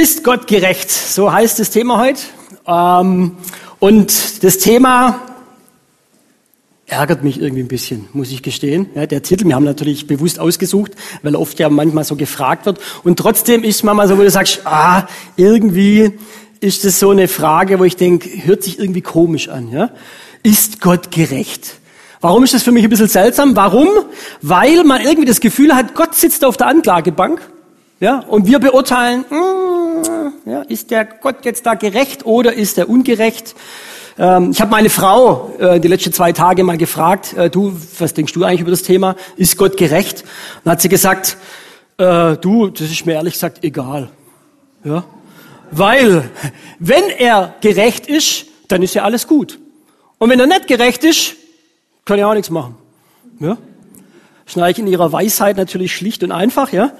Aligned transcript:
Ist 0.00 0.24
Gott 0.24 0.46
gerecht? 0.46 0.90
So 0.90 1.30
heißt 1.30 1.58
das 1.58 1.68
Thema 1.68 1.98
heute. 1.98 2.22
Ähm, 2.66 3.36
und 3.80 4.42
das 4.42 4.56
Thema 4.56 5.20
ärgert 6.86 7.22
mich 7.22 7.38
irgendwie 7.38 7.60
ein 7.60 7.68
bisschen, 7.68 8.08
muss 8.14 8.30
ich 8.30 8.42
gestehen. 8.42 8.88
Der 8.94 9.22
Titel, 9.22 9.46
wir 9.46 9.54
haben 9.54 9.64
natürlich 9.64 10.06
bewusst 10.06 10.40
ausgesucht, 10.40 10.92
weil 11.22 11.36
oft 11.36 11.58
ja 11.58 11.68
manchmal 11.68 12.04
so 12.04 12.16
gefragt 12.16 12.64
wird. 12.64 12.80
Und 13.04 13.18
trotzdem 13.18 13.62
ist 13.62 13.84
manchmal 13.84 14.08
so, 14.08 14.16
wo 14.16 14.22
du 14.22 14.30
sagst, 14.30 14.62
ah, 14.64 15.06
irgendwie 15.36 16.12
ist 16.60 16.86
das 16.86 16.98
so 16.98 17.10
eine 17.10 17.28
Frage, 17.28 17.78
wo 17.78 17.84
ich 17.84 17.96
denke, 17.96 18.30
hört 18.46 18.62
sich 18.62 18.78
irgendwie 18.78 19.02
komisch 19.02 19.50
an. 19.50 19.70
Ja? 19.70 19.90
Ist 20.42 20.80
Gott 20.80 21.10
gerecht? 21.10 21.74
Warum 22.22 22.42
ist 22.44 22.54
das 22.54 22.62
für 22.62 22.72
mich 22.72 22.84
ein 22.84 22.90
bisschen 22.90 23.08
seltsam? 23.08 23.54
Warum? 23.54 23.88
Weil 24.40 24.82
man 24.84 25.02
irgendwie 25.02 25.28
das 25.28 25.40
Gefühl 25.40 25.74
hat, 25.76 25.94
Gott 25.94 26.14
sitzt 26.14 26.42
auf 26.46 26.56
der 26.56 26.68
Anklagebank 26.68 27.42
ja, 28.00 28.20
und 28.20 28.46
wir 28.46 28.58
beurteilen, 28.58 29.26
mm, 29.28 30.48
ja, 30.48 30.62
ist 30.62 30.90
der 30.90 31.04
Gott 31.04 31.44
jetzt 31.44 31.66
da 31.66 31.74
gerecht 31.74 32.24
oder 32.24 32.54
ist 32.54 32.78
er 32.78 32.88
ungerecht? 32.88 33.54
Ähm, 34.18 34.50
ich 34.50 34.60
habe 34.60 34.70
meine 34.70 34.88
Frau 34.88 35.54
äh, 35.58 35.78
die 35.80 35.88
letzten 35.88 36.12
zwei 36.12 36.32
Tage 36.32 36.64
mal 36.64 36.78
gefragt, 36.78 37.34
äh, 37.34 37.50
du, 37.50 37.76
was 37.98 38.14
denkst 38.14 38.32
du 38.32 38.42
eigentlich 38.42 38.62
über 38.62 38.70
das 38.70 38.82
Thema? 38.82 39.16
Ist 39.36 39.58
Gott 39.58 39.76
gerecht? 39.76 40.22
Und 40.22 40.60
dann 40.64 40.72
hat 40.72 40.80
sie 40.80 40.88
gesagt, 40.88 41.36
äh, 41.98 42.36
du, 42.38 42.68
das 42.68 42.90
ist 42.90 43.04
mir 43.04 43.12
ehrlich 43.12 43.34
gesagt 43.34 43.62
egal. 43.64 44.08
Ja, 44.82 45.04
weil 45.70 46.30
wenn 46.78 47.04
er 47.18 47.54
gerecht 47.60 48.06
ist, 48.06 48.46
dann 48.68 48.82
ist 48.82 48.94
ja 48.94 49.04
alles 49.04 49.26
gut. 49.26 49.58
Und 50.18 50.30
wenn 50.30 50.40
er 50.40 50.46
nicht 50.46 50.66
gerecht 50.66 51.04
ist, 51.04 51.36
kann 52.04 52.18
er 52.18 52.28
auch 52.28 52.34
nichts 52.34 52.50
machen. 52.50 52.76
Ja? 53.40 53.58
Schnarch 54.50 54.78
in 54.78 54.86
ihrer 54.86 55.12
Weisheit 55.12 55.56
natürlich 55.56 55.94
schlicht 55.94 56.22
und 56.22 56.32
einfach, 56.32 56.72
ja. 56.72 56.92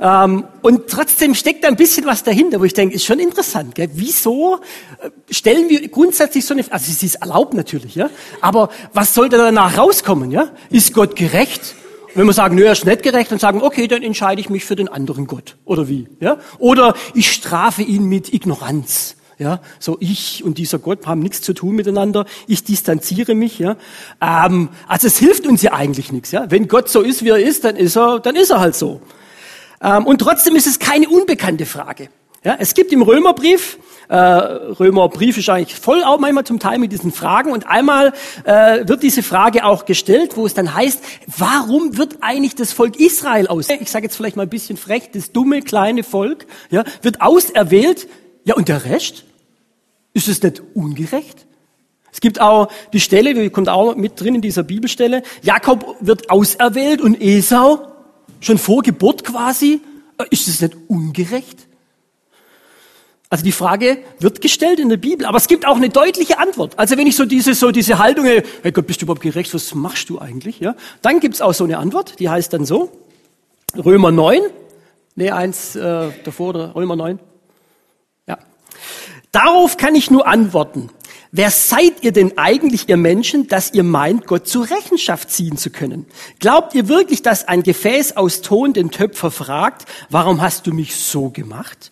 Ähm, 0.00 0.44
und 0.62 0.88
trotzdem 0.88 1.34
steckt 1.34 1.64
da 1.64 1.68
ein 1.68 1.76
bisschen 1.76 2.06
was 2.06 2.22
dahinter, 2.22 2.60
wo 2.60 2.64
ich 2.64 2.74
denke, 2.74 2.94
ist 2.94 3.04
schon 3.04 3.18
interessant. 3.18 3.74
Gell? 3.74 3.88
Wieso 3.94 4.56
äh, 5.00 5.10
stellen 5.30 5.68
wir 5.68 5.88
grundsätzlich 5.88 6.44
so 6.44 6.54
eine, 6.54 6.64
also 6.70 6.90
es 6.90 7.02
ist 7.02 7.16
erlaubt 7.16 7.54
natürlich, 7.54 7.94
ja. 7.94 8.10
Aber 8.40 8.68
was 8.92 9.14
soll 9.14 9.28
da 9.28 9.38
danach 9.38 9.78
rauskommen, 9.78 10.30
ja? 10.30 10.50
Ist 10.70 10.92
Gott 10.92 11.16
gerecht? 11.16 11.74
Wenn 12.14 12.26
wir 12.26 12.32
sagen, 12.32 12.56
nö, 12.56 12.64
er 12.64 12.72
ist 12.72 12.84
nicht 12.84 13.02
gerecht, 13.02 13.30
dann 13.30 13.38
sagen, 13.38 13.62
okay, 13.62 13.88
dann 13.88 14.02
entscheide 14.02 14.40
ich 14.40 14.50
mich 14.50 14.64
für 14.64 14.76
den 14.76 14.88
anderen 14.88 15.26
Gott. 15.26 15.56
Oder 15.64 15.88
wie, 15.88 16.08
ja? 16.20 16.38
Oder 16.58 16.94
ich 17.14 17.32
strafe 17.32 17.82
ihn 17.82 18.04
mit 18.04 18.32
Ignoranz. 18.32 19.16
Ja, 19.38 19.60
so 19.78 19.96
ich 20.00 20.42
und 20.42 20.58
dieser 20.58 20.80
Gott 20.80 21.06
haben 21.06 21.20
nichts 21.20 21.42
zu 21.42 21.52
tun 21.52 21.76
miteinander. 21.76 22.26
Ich 22.48 22.64
distanziere 22.64 23.36
mich. 23.36 23.60
Ja, 23.60 23.76
ähm, 24.20 24.68
also 24.88 25.06
es 25.06 25.16
hilft 25.18 25.46
uns 25.46 25.62
ja 25.62 25.72
eigentlich 25.74 26.10
nichts. 26.10 26.32
Ja, 26.32 26.50
wenn 26.50 26.66
Gott 26.66 26.88
so 26.88 27.02
ist, 27.02 27.24
wie 27.24 27.28
er 27.28 27.38
ist, 27.38 27.64
dann 27.64 27.76
ist 27.76 27.96
er, 27.96 28.18
dann 28.18 28.34
ist 28.34 28.50
er 28.50 28.58
halt 28.58 28.74
so. 28.74 29.00
Ähm, 29.80 30.06
und 30.06 30.18
trotzdem 30.18 30.56
ist 30.56 30.66
es 30.66 30.80
keine 30.80 31.08
unbekannte 31.08 31.66
Frage. 31.66 32.08
Ja, 32.44 32.56
es 32.58 32.74
gibt 32.74 32.92
im 32.92 33.02
Römerbrief, 33.02 33.78
äh, 34.08 34.16
Römerbrief 34.16 35.38
ist 35.38 35.48
eigentlich 35.48 35.78
voll 35.78 36.02
auch 36.02 36.18
manchmal 36.18 36.44
zum 36.44 36.58
Teil 36.58 36.78
mit 36.78 36.92
diesen 36.92 37.12
Fragen 37.12 37.52
und 37.52 37.66
einmal 37.66 38.12
äh, 38.44 38.88
wird 38.88 39.02
diese 39.02 39.22
Frage 39.22 39.64
auch 39.64 39.84
gestellt, 39.84 40.36
wo 40.36 40.46
es 40.46 40.54
dann 40.54 40.74
heißt, 40.74 41.00
warum 41.36 41.96
wird 41.96 42.18
eigentlich 42.22 42.54
das 42.54 42.72
Volk 42.72 42.98
Israel 42.98 43.48
aus? 43.48 43.68
Ich 43.68 43.90
sage 43.90 44.06
jetzt 44.06 44.16
vielleicht 44.16 44.36
mal 44.36 44.44
ein 44.44 44.48
bisschen 44.48 44.76
frech, 44.76 45.10
das 45.12 45.32
dumme 45.32 45.62
kleine 45.62 46.02
Volk, 46.02 46.46
ja, 46.70 46.84
wird 47.02 47.20
auserwählt. 47.20 48.08
Ja, 48.44 48.54
und 48.54 48.68
der 48.68 48.84
Rest? 48.84 49.24
Ist 50.12 50.28
es 50.28 50.42
nicht 50.42 50.62
ungerecht? 50.74 51.46
Es 52.12 52.20
gibt 52.20 52.40
auch 52.40 52.68
die 52.92 53.00
Stelle, 53.00 53.34
die 53.34 53.50
kommt 53.50 53.68
auch 53.68 53.94
mit 53.94 54.20
drin 54.20 54.36
in 54.36 54.40
dieser 54.40 54.62
Bibelstelle. 54.62 55.22
Jakob 55.42 55.96
wird 56.00 56.30
auserwählt 56.30 57.00
und 57.00 57.20
Esau 57.20 57.86
schon 58.40 58.58
vor 58.58 58.82
Geburt 58.82 59.24
quasi. 59.24 59.80
Ist 60.30 60.48
es 60.48 60.60
nicht 60.60 60.76
ungerecht? 60.88 61.68
Also 63.30 63.44
die 63.44 63.52
Frage 63.52 63.98
wird 64.20 64.40
gestellt 64.40 64.80
in 64.80 64.88
der 64.88 64.96
Bibel, 64.96 65.26
aber 65.26 65.36
es 65.36 65.48
gibt 65.48 65.66
auch 65.66 65.76
eine 65.76 65.90
deutliche 65.90 66.38
Antwort. 66.38 66.78
Also 66.78 66.96
wenn 66.96 67.06
ich 67.06 67.14
so 67.14 67.26
diese, 67.26 67.52
so 67.52 67.70
diese 67.70 67.98
Haltung, 67.98 68.24
hey 68.24 68.72
Gott, 68.72 68.86
bist 68.86 69.02
du 69.02 69.04
überhaupt 69.04 69.20
gerecht? 69.20 69.52
Was 69.52 69.74
machst 69.74 70.08
du 70.08 70.18
eigentlich? 70.18 70.60
Ja, 70.60 70.74
dann 71.02 71.20
gibt's 71.20 71.42
auch 71.42 71.52
so 71.52 71.64
eine 71.64 71.76
Antwort, 71.76 72.18
die 72.20 72.30
heißt 72.30 72.54
dann 72.54 72.64
so, 72.64 72.90
Römer 73.76 74.12
9, 74.12 74.40
nee, 75.14 75.30
eins 75.30 75.76
äh, 75.76 76.08
davor, 76.24 76.48
oder 76.48 76.74
Römer 76.74 76.96
9, 76.96 77.18
Darauf 79.32 79.76
kann 79.76 79.94
ich 79.94 80.10
nur 80.10 80.26
antworten. 80.26 80.90
Wer 81.30 81.50
seid 81.50 82.02
ihr 82.02 82.12
denn 82.12 82.38
eigentlich, 82.38 82.88
ihr 82.88 82.96
Menschen, 82.96 83.48
dass 83.48 83.74
ihr 83.74 83.82
meint, 83.82 84.26
Gott 84.26 84.48
zur 84.48 84.70
Rechenschaft 84.70 85.30
ziehen 85.30 85.58
zu 85.58 85.70
können? 85.70 86.06
Glaubt 86.38 86.74
ihr 86.74 86.88
wirklich, 86.88 87.20
dass 87.20 87.46
ein 87.46 87.62
Gefäß 87.62 88.16
aus 88.16 88.40
Ton 88.40 88.72
den 88.72 88.90
Töpfer 88.90 89.30
fragt, 89.30 89.84
warum 90.08 90.40
hast 90.40 90.66
du 90.66 90.72
mich 90.72 90.96
so 90.96 91.28
gemacht? 91.28 91.90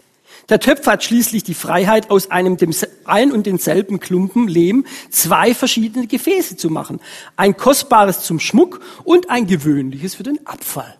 Der 0.48 0.60
Töpfer 0.60 0.92
hat 0.92 1.04
schließlich 1.04 1.42
die 1.42 1.54
Freiheit, 1.54 2.10
aus 2.10 2.30
einem 2.30 2.56
dem 2.56 2.72
ein 3.04 3.32
und 3.32 3.46
denselben 3.46 4.00
Klumpen 4.00 4.48
Lehm 4.48 4.86
zwei 5.10 5.54
verschiedene 5.54 6.06
Gefäße 6.06 6.56
zu 6.56 6.70
machen. 6.70 7.00
Ein 7.36 7.56
kostbares 7.56 8.22
zum 8.22 8.38
Schmuck 8.38 8.80
und 9.04 9.28
ein 9.28 9.46
gewöhnliches 9.46 10.14
für 10.14 10.22
den 10.22 10.46
Abfall. 10.46 10.96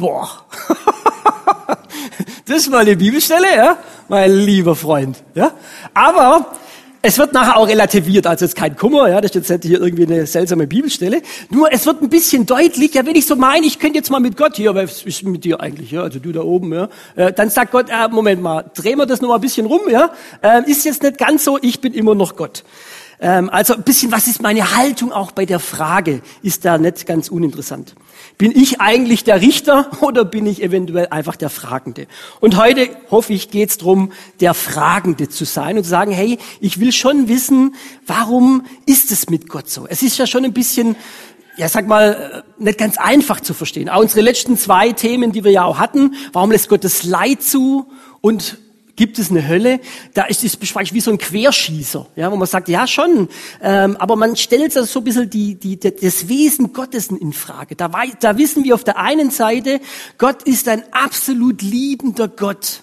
Boah. 0.00 0.28
Das 2.46 2.62
ist 2.62 2.70
mal 2.70 2.78
eine 2.78 2.96
Bibelstelle, 2.96 3.46
ja, 3.54 3.78
mein 4.08 4.32
lieber 4.32 4.74
Freund, 4.74 5.22
ja. 5.36 5.52
Aber 5.94 6.50
es 7.00 7.16
wird 7.16 7.32
nachher 7.32 7.56
auch 7.56 7.68
relativiert, 7.68 8.26
also 8.26 8.44
ist 8.44 8.56
kein 8.56 8.76
Kummer, 8.76 9.08
ja, 9.08 9.20
das 9.20 9.36
ist 9.36 9.48
jetzt 9.48 9.64
hier 9.64 9.80
irgendwie 9.80 10.04
eine 10.04 10.26
seltsame 10.26 10.66
Bibelstelle. 10.66 11.22
Nur 11.50 11.72
es 11.72 11.86
wird 11.86 12.02
ein 12.02 12.08
bisschen 12.08 12.46
deutlich, 12.46 12.94
ja, 12.94 13.06
wenn 13.06 13.14
ich 13.14 13.26
so 13.26 13.36
meine, 13.36 13.66
ich 13.66 13.78
könnte 13.78 13.98
jetzt 13.98 14.10
mal 14.10 14.18
mit 14.18 14.36
Gott 14.36 14.56
hier, 14.56 14.74
was 14.74 15.02
ist 15.02 15.22
mit 15.22 15.44
dir 15.44 15.60
eigentlich, 15.60 15.92
ja, 15.92 16.02
also 16.02 16.18
du 16.18 16.32
da 16.32 16.40
oben, 16.40 16.74
ja, 16.74 16.88
äh, 17.14 17.32
dann 17.32 17.50
sagt 17.50 17.70
Gott, 17.70 17.86
äh, 17.88 18.08
Moment 18.08 18.42
mal, 18.42 18.68
drehen 18.74 18.98
wir 18.98 19.06
das 19.06 19.20
noch 19.20 19.28
mal 19.28 19.36
ein 19.36 19.40
bisschen 19.40 19.66
rum, 19.66 19.82
ja, 19.88 20.12
äh, 20.42 20.68
ist 20.68 20.84
jetzt 20.84 21.04
nicht 21.04 21.18
ganz 21.18 21.44
so, 21.44 21.56
ich 21.62 21.80
bin 21.80 21.94
immer 21.94 22.16
noch 22.16 22.34
Gott. 22.34 22.64
Ähm, 23.20 23.50
also 23.50 23.74
ein 23.74 23.82
bisschen, 23.82 24.10
was 24.12 24.26
ist 24.26 24.42
meine 24.42 24.76
Haltung 24.76 25.12
auch 25.12 25.32
bei 25.32 25.44
der 25.44 25.60
Frage, 25.60 26.22
ist 26.42 26.64
da 26.64 26.78
nicht 26.78 27.06
ganz 27.06 27.28
uninteressant. 27.28 27.94
Bin 28.38 28.52
ich 28.52 28.80
eigentlich 28.80 29.24
der 29.24 29.42
Richter 29.42 29.90
oder 30.00 30.24
bin 30.24 30.46
ich 30.46 30.62
eventuell 30.62 31.08
einfach 31.08 31.36
der 31.36 31.50
Fragende? 31.50 32.06
Und 32.40 32.56
heute 32.56 32.88
hoffe 33.10 33.34
ich, 33.34 33.50
geht 33.50 33.70
es 33.70 33.78
darum, 33.78 34.12
der 34.40 34.54
Fragende 34.54 35.28
zu 35.28 35.44
sein 35.44 35.76
und 35.76 35.84
zu 35.84 35.90
sagen, 35.90 36.12
hey, 36.12 36.38
ich 36.60 36.80
will 36.80 36.92
schon 36.92 37.28
wissen, 37.28 37.74
warum 38.06 38.64
ist 38.86 39.12
es 39.12 39.28
mit 39.28 39.48
Gott 39.48 39.68
so? 39.68 39.86
Es 39.86 40.02
ist 40.02 40.16
ja 40.16 40.26
schon 40.26 40.46
ein 40.46 40.54
bisschen, 40.54 40.96
ja, 41.58 41.68
sag 41.68 41.86
mal, 41.86 42.44
äh, 42.58 42.62
nicht 42.62 42.78
ganz 42.78 42.96
einfach 42.96 43.40
zu 43.40 43.52
verstehen. 43.52 43.90
Auch 43.90 44.00
unsere 44.00 44.22
letzten 44.22 44.56
zwei 44.56 44.92
Themen, 44.92 45.32
die 45.32 45.44
wir 45.44 45.52
ja 45.52 45.64
auch 45.64 45.78
hatten, 45.78 46.14
warum 46.32 46.52
lässt 46.52 46.70
Gott 46.70 46.84
das 46.84 47.04
Leid 47.04 47.42
zu 47.42 47.86
und 48.22 48.56
Gibt 48.96 49.18
es 49.18 49.30
eine 49.30 49.46
Hölle? 49.46 49.80
Da 50.14 50.24
ist 50.24 50.44
es 50.44 50.58
wie 50.60 51.00
so 51.00 51.10
ein 51.10 51.18
Querschießer, 51.18 52.06
ja, 52.16 52.30
wo 52.30 52.36
man 52.36 52.46
sagt, 52.46 52.68
ja 52.68 52.86
schon, 52.86 53.28
ähm, 53.62 53.96
aber 53.96 54.16
man 54.16 54.36
stellt 54.36 54.72
so 54.72 55.00
ein 55.00 55.04
bisschen 55.04 55.30
die, 55.30 55.54
die, 55.54 55.78
das 55.78 56.28
Wesen 56.28 56.72
Gottes 56.72 57.08
in 57.08 57.32
Frage. 57.32 57.76
Da, 57.76 57.90
da 58.20 58.38
wissen 58.38 58.64
wir 58.64 58.74
auf 58.74 58.84
der 58.84 58.98
einen 58.98 59.30
Seite, 59.30 59.80
Gott 60.18 60.42
ist 60.42 60.68
ein 60.68 60.82
absolut 60.92 61.62
liebender 61.62 62.28
Gott. 62.28 62.82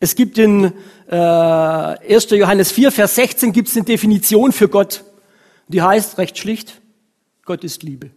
Es 0.00 0.14
gibt 0.14 0.38
in 0.38 0.72
äh, 1.08 1.14
1. 1.14 2.30
Johannes 2.30 2.72
4, 2.72 2.92
Vers 2.92 3.14
16 3.14 3.52
gibt 3.52 3.68
es 3.68 3.76
eine 3.76 3.84
Definition 3.84 4.52
für 4.52 4.68
Gott. 4.68 5.04
Die 5.68 5.82
heißt 5.82 6.18
recht 6.18 6.38
schlicht, 6.38 6.80
Gott 7.44 7.64
ist 7.64 7.82
Liebe. 7.82 8.10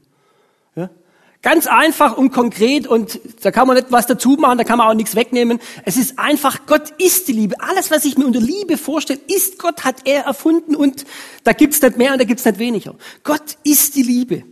Ganz 1.41 1.67
einfach 1.67 2.17
und 2.17 2.31
konkret 2.31 2.85
und 2.85 3.17
da 3.41 3.51
kann 3.51 3.65
man 3.65 3.77
nicht 3.77 3.91
was 3.91 4.05
dazu 4.05 4.31
machen, 4.31 4.57
da 4.57 4.65
kann 4.65 4.77
man 4.77 4.87
auch 4.87 4.93
nichts 4.93 5.15
wegnehmen. 5.15 5.59
Es 5.85 5.95
ist 5.95 6.19
einfach, 6.19 6.65
Gott 6.65 6.91
ist 6.97 7.29
die 7.29 7.31
Liebe. 7.31 7.55
Alles, 7.61 7.91
was 7.91 8.03
ich 8.03 8.17
mir 8.17 8.25
unter 8.25 8.41
Liebe 8.41 8.77
vorstelle, 8.77 9.21
ist 9.27 9.57
Gott, 9.57 9.85
hat 9.85 10.01
er 10.03 10.23
erfunden 10.23 10.75
und 10.75 11.05
da 11.45 11.53
gibt's 11.53 11.81
nicht 11.81 11.97
mehr 11.97 12.11
und 12.11 12.19
da 12.19 12.25
gibt's 12.25 12.43
nicht 12.43 12.59
weniger. 12.59 12.95
Gott 13.23 13.57
ist 13.63 13.95
die 13.95 14.03
Liebe. 14.03 14.43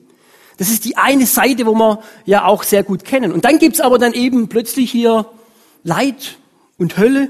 Das 0.57 0.69
ist 0.69 0.85
die 0.85 0.95
eine 0.95 1.25
Seite, 1.25 1.65
wo 1.65 1.75
wir 1.75 1.99
ja 2.25 2.45
auch 2.45 2.63
sehr 2.63 2.83
gut 2.83 3.03
kennen. 3.03 3.33
Und 3.33 3.43
dann 3.43 3.59
gibt's 3.59 3.81
aber 3.81 3.99
dann 3.99 4.13
eben 4.13 4.47
plötzlich 4.47 4.89
hier 4.89 5.25
Leid 5.83 6.37
und 6.77 6.97
Hölle. 6.97 7.27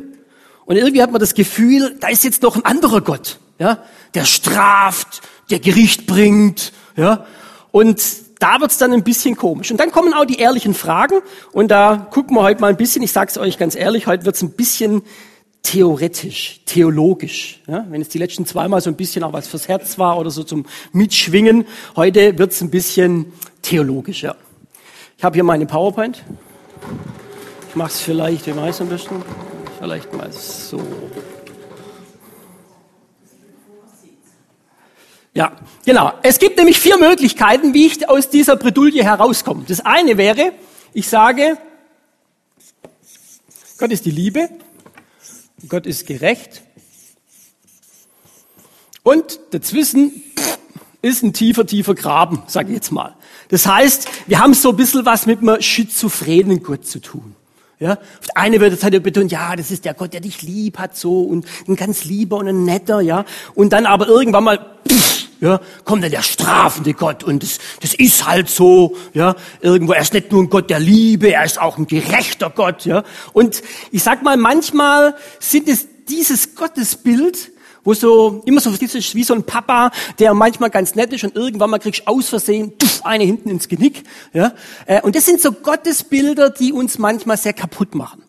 Und 0.66 0.76
irgendwie 0.76 1.02
hat 1.02 1.12
man 1.12 1.20
das 1.20 1.34
Gefühl, 1.34 1.98
da 2.00 2.10
ist 2.10 2.24
jetzt 2.24 2.44
noch 2.44 2.58
ein 2.58 2.66
anderer 2.66 3.02
Gott, 3.02 3.40
ja, 3.58 3.84
der 4.14 4.26
straft, 4.26 5.22
der 5.50 5.60
Gericht 5.60 6.06
bringt, 6.06 6.74
ja. 6.96 7.26
Und 7.72 8.27
da 8.40 8.62
wird's 8.62 8.78
dann 8.78 8.94
ein 8.94 9.04
bisschen 9.04 9.36
komisch. 9.36 9.72
Und 9.72 9.80
dann 9.80 9.92
kommen 9.92 10.14
auch 10.14 10.26
die 10.26 10.38
ehrlichen 10.38 10.74
Fragen. 10.74 11.16
Und 11.52 11.70
da 11.70 12.08
gucken 12.12 12.36
wir 12.36 12.44
heute 12.44 12.62
mal 12.62 12.68
ein 12.68 12.78
bisschen, 12.78 13.04
ich 13.04 13.12
sage 13.12 13.30
es 13.30 13.38
euch 13.38 13.58
ganz 13.58 13.76
ehrlich, 13.76 14.08
heute 14.08 14.26
wird's 14.26 14.42
ein 14.42 14.52
bisschen 14.52 15.02
theoretisch, 15.64 16.62
theologisch. 16.66 17.62
Ja, 17.68 17.86
wenn 17.90 18.02
es 18.02 18.10
die 18.10 18.20
letzten 18.20 18.46
zweimal 18.46 18.80
so 18.82 18.90
ein 18.90 18.96
bisschen 18.96 19.24
auch 19.24 19.34
was 19.34 19.48
fürs 19.48 19.68
Herz 19.68 20.00
war 20.00 20.18
oder 20.18 20.32
so 20.32 20.44
zum 20.44 20.66
Mitschwingen, 20.94 21.66
heute 21.96 22.38
wird's 22.38 22.62
ein 22.62 22.70
bisschen 22.70 23.34
theologisch. 23.62 24.24
Ja. 24.24 24.36
Ich 25.18 25.24
habe 25.24 25.34
hier 25.34 25.44
meine 25.44 25.66
PowerPoint. 25.66 26.24
Ich 27.70 27.76
mache 27.76 27.90
es 27.90 28.00
vielleicht, 28.00 28.48
ich 28.48 28.54
am 28.54 28.90
besten? 28.90 29.22
Vielleicht 29.80 30.14
mal 30.14 30.32
so. 30.32 30.82
Ja, 35.38 35.52
genau. 35.86 36.14
Es 36.24 36.40
gibt 36.40 36.58
nämlich 36.58 36.80
vier 36.80 36.98
Möglichkeiten, 36.98 37.76
wie 37.76 37.86
ich 37.86 38.10
aus 38.10 38.32
dieser 38.32 38.56
Bredouille 38.56 39.04
herauskomme. 39.04 39.66
Das 39.68 39.82
eine 39.82 40.18
wäre, 40.18 40.52
ich 40.94 41.08
sage, 41.08 41.60
Gott 43.78 43.92
ist 43.92 44.06
die 44.06 44.10
Liebe, 44.10 44.50
Gott 45.70 45.86
ist 45.86 46.08
gerecht 46.08 46.64
und 49.04 49.40
dazwischen 49.52 50.24
ist 51.04 51.22
ein 51.22 51.34
tiefer, 51.34 51.68
tiefer 51.68 51.94
Graben, 51.94 52.42
sage 52.48 52.70
ich 52.70 52.76
jetzt 52.78 52.92
mal. 52.92 53.14
Das 53.50 53.68
heißt, 53.68 54.08
wir 54.26 54.40
haben 54.40 54.56
so 54.56 54.72
ein 54.72 54.76
bisschen 54.76 55.06
was 55.06 55.28
mit 55.28 55.44
einem 55.44 55.62
schizophrenen 55.62 56.64
Gott 56.64 56.88
zu 56.88 57.00
tun. 57.00 57.36
Ja, 57.80 58.00
eine 58.34 58.60
wird 58.60 58.84
halt 58.84 59.04
betont, 59.04 59.32
ja, 59.32 59.56
das 59.56 59.70
ist 59.70 59.86
der 59.86 59.94
Gott, 59.94 60.14
der 60.14 60.22
dich 60.22 60.42
lieb 60.42 60.80
hat, 60.80 60.98
so 60.98 61.22
und 61.22 61.46
ein 61.68 61.76
ganz 61.76 62.06
lieber 62.06 62.38
und 62.38 62.48
ein 62.48 62.64
netter, 62.64 63.02
ja. 63.02 63.24
Und 63.54 63.72
dann 63.72 63.86
aber 63.86 64.08
irgendwann 64.08 64.46
mal, 64.46 64.66
pff, 64.90 65.17
ja, 65.40 65.60
kommt 65.84 66.04
dann 66.04 66.12
der 66.12 66.24
strafende 66.24 66.94
Gott 66.94 67.24
und 67.24 67.44
das, 67.44 67.60
das 67.82 67.94
ist 67.94 68.28
halt 68.28 68.50
so, 68.50 68.96
ja. 69.14 69.36
Irgendwo, 69.62 69.94
er 69.94 70.02
ist 70.02 70.14
nicht 70.14 70.32
nur 70.32 70.44
ein 70.44 70.50
Gott 70.50 70.70
der 70.70 70.80
Liebe, 70.80 71.32
er 71.34 71.46
ist 71.46 71.62
auch 71.62 71.78
ein 71.78 71.88
gerechter 71.88 72.50
Gott, 72.50 72.86
ja. 72.86 73.04
Und 73.34 73.62
ich 73.92 74.04
sag 74.04 74.24
mal, 74.24 74.38
manchmal 74.38 75.16
sind 75.40 75.68
es 75.68 75.88
dieses 76.08 76.56
Gottesbild, 76.56 77.52
wo 77.84 77.94
so, 77.94 78.42
immer 78.46 78.60
so, 78.60 78.72
wie 78.80 79.24
so 79.24 79.34
ein 79.34 79.44
Papa, 79.44 79.92
der 80.20 80.34
manchmal 80.34 80.70
ganz 80.70 80.96
nett 80.96 81.14
ist 81.14 81.24
und 81.24 81.36
irgendwann 81.36 81.70
mal 81.70 81.80
kriegst 81.80 82.08
aus 82.08 82.30
Versehen 82.30 82.78
tuff, 82.78 83.06
eine 83.06 83.24
hinten 83.24 83.50
ins 83.50 83.68
Genick, 83.68 84.04
ja. 84.34 84.54
Äh, 84.86 85.02
und 85.02 85.16
das 85.16 85.26
sind 85.26 85.42
so 85.42 85.52
Gottesbilder, 85.52 86.50
die 86.50 86.74
uns 86.74 86.98
manchmal 86.98 87.38
sehr 87.38 87.54
kaputt 87.54 87.96
machen. 87.96 88.24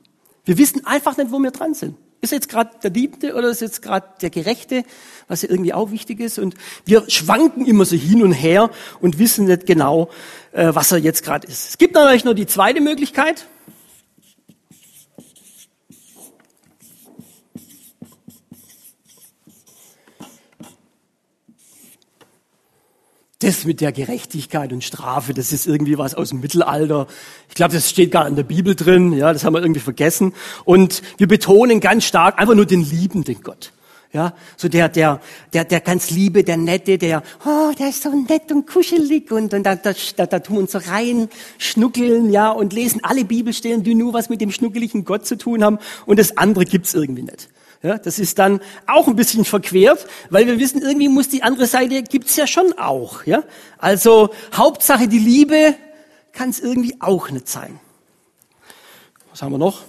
Wir 0.45 0.59
wissen 0.59 0.87
einfach 0.87 1.17
nicht, 1.17 1.31
wo 1.31 1.39
wir 1.39 1.51
dran 1.51 1.75
sind. 1.75 1.97
Ist 2.21 2.33
jetzt 2.33 2.49
gerade 2.49 2.71
der 2.83 2.91
Liebende 2.91 3.35
oder 3.35 3.49
ist 3.49 3.61
jetzt 3.61 3.81
gerade 3.81 4.07
der 4.21 4.31
Gerechte, 4.31 4.83
was 5.29 5.43
ja 5.43 5.51
irgendwie 5.51 5.73
auch 5.73 5.93
wichtig 5.93 6.19
ist. 6.19 6.39
Und 6.39 6.55
wir 6.85 7.05
schwanken 7.09 7.65
immer 7.65 7.85
so 7.85 7.95
hin 7.95 8.23
und 8.23 8.33
her 8.33 8.71
und 9.01 9.19
wissen 9.19 9.47
nicht 9.47 9.67
genau, 9.67 10.11
äh, 10.53 10.71
was 10.75 10.91
er 10.91 10.99
jetzt 10.99 11.23
gerade 11.25 11.47
ist. 11.47 11.71
Es 11.71 11.79
gibt 11.79 11.95
natürlich 11.95 12.25
noch 12.25 12.35
die 12.35 12.47
zweite 12.47 12.81
Möglichkeit. 12.81 13.47
Das 23.41 23.65
mit 23.65 23.81
der 23.81 23.93
Gerechtigkeit 23.93 24.73
und 24.73 24.83
Strafe, 24.83 25.33
das 25.33 25.53
ist 25.53 25.67
irgendwie 25.67 25.97
was 25.97 26.15
aus 26.15 26.31
dem 26.31 26.41
Mittelalter. 26.41 27.07
Ich 27.49 27.55
glaube, 27.55 27.73
das 27.73 27.89
steht 27.89 28.11
gar 28.11 28.27
in 28.27 28.35
der 28.35 28.43
Bibel 28.43 28.75
drin. 28.75 29.13
Ja, 29.13 29.33
das 29.33 29.45
haben 29.45 29.55
wir 29.55 29.63
irgendwie 29.63 29.81
vergessen. 29.81 30.35
Und 30.65 31.03
wir 31.19 31.29
betonen 31.29 31.81
ganz 31.81 32.05
stark 32.05 32.39
einfach 32.39 32.55
nur 32.55 32.67
den 32.67 32.83
liebenden 32.83 33.41
Gott. 33.43 33.73
Ja, 34.11 34.33
so 34.57 34.69
der, 34.69 34.89
der, 34.89 35.21
der, 35.53 35.67
der 35.67 35.81
ganz 35.81 36.11
liebe, 36.11 36.43
der 36.43 36.57
nette, 36.57 36.97
der, 36.97 37.23
oh, 37.45 37.73
der 37.79 37.91
ist 37.91 38.03
so 38.03 38.11
nett 38.11 38.51
und 38.51 38.67
kuschelig 38.67 39.31
und, 39.31 39.53
und 39.53 39.63
da, 39.65 39.77
da, 39.77 39.93
da, 40.17 40.25
da 40.25 40.39
tun 40.39 40.57
wir 40.57 40.61
uns 40.63 40.73
so 40.73 40.79
rein 40.79 41.29
schnuckeln, 41.59 42.33
ja, 42.33 42.51
und 42.51 42.73
lesen 42.73 43.01
alle 43.05 43.27
Bibelstellen, 43.27 43.83
die 43.83 43.95
nur 43.95 44.15
was 44.15 44.31
mit 44.31 44.41
dem 44.41 44.51
schnuckeligen 44.51 45.05
Gott 45.05 45.27
zu 45.27 45.37
tun 45.37 45.63
haben 45.63 45.79
und 46.07 46.19
das 46.19 46.39
andere 46.39 46.65
gibt's 46.65 46.95
irgendwie 46.95 47.23
nicht. 47.23 47.51
Ja, 47.81 47.97
das 47.97 48.19
ist 48.19 48.41
dann 48.41 48.61
auch 48.87 49.07
ein 49.07 49.15
bisschen 49.15 49.45
verquert, 49.45 50.05
weil 50.31 50.47
wir 50.49 50.59
wissen, 50.59 50.83
irgendwie 50.83 51.09
muss 51.09 51.29
die 51.29 51.45
andere 51.45 51.67
Seite, 51.67 52.03
gibt's 52.03 52.35
ja 52.35 52.49
schon 52.49 52.73
auch. 52.77 53.25
Ja? 53.25 53.45
Also 53.79 54.31
Hauptsache 54.53 55.07
die 55.07 55.21
Liebe 55.21 55.77
kann 56.33 56.51
es 56.51 56.59
irgendwie 56.59 56.97
auch 57.01 57.31
nicht 57.31 57.49
sein. 57.49 57.79
Was 59.31 59.43
haben 59.43 59.53
wir 59.53 59.59
noch? 59.59 59.83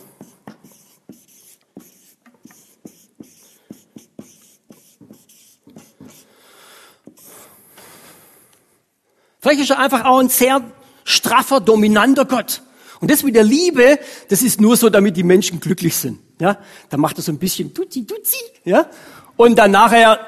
Vielleicht 9.40 9.62
ist 9.62 9.70
er 9.72 9.80
einfach 9.80 10.06
auch 10.06 10.20
ein 10.20 10.30
sehr 10.30 10.62
straffer, 11.06 11.60
dominanter 11.60 12.26
Gott. 12.26 12.62
Und 13.00 13.10
das 13.10 13.24
mit 13.24 13.34
der 13.34 13.44
Liebe, 13.44 13.98
das 14.28 14.44
ist 14.44 14.62
nur 14.62 14.78
so, 14.78 14.90
damit 14.90 15.18
die 15.18 15.24
Menschen 15.24 15.60
glücklich 15.60 15.96
sind. 15.96 16.20
Ja, 16.40 16.58
dann 16.90 17.00
macht 17.00 17.18
er 17.18 17.22
so 17.22 17.32
ein 17.32 17.38
bisschen 17.38 17.74
Duzi, 17.74 18.06
Duzi, 18.06 18.40
ja, 18.64 18.90
und 19.36 19.58
dann 19.58 19.72
nachher, 19.72 20.20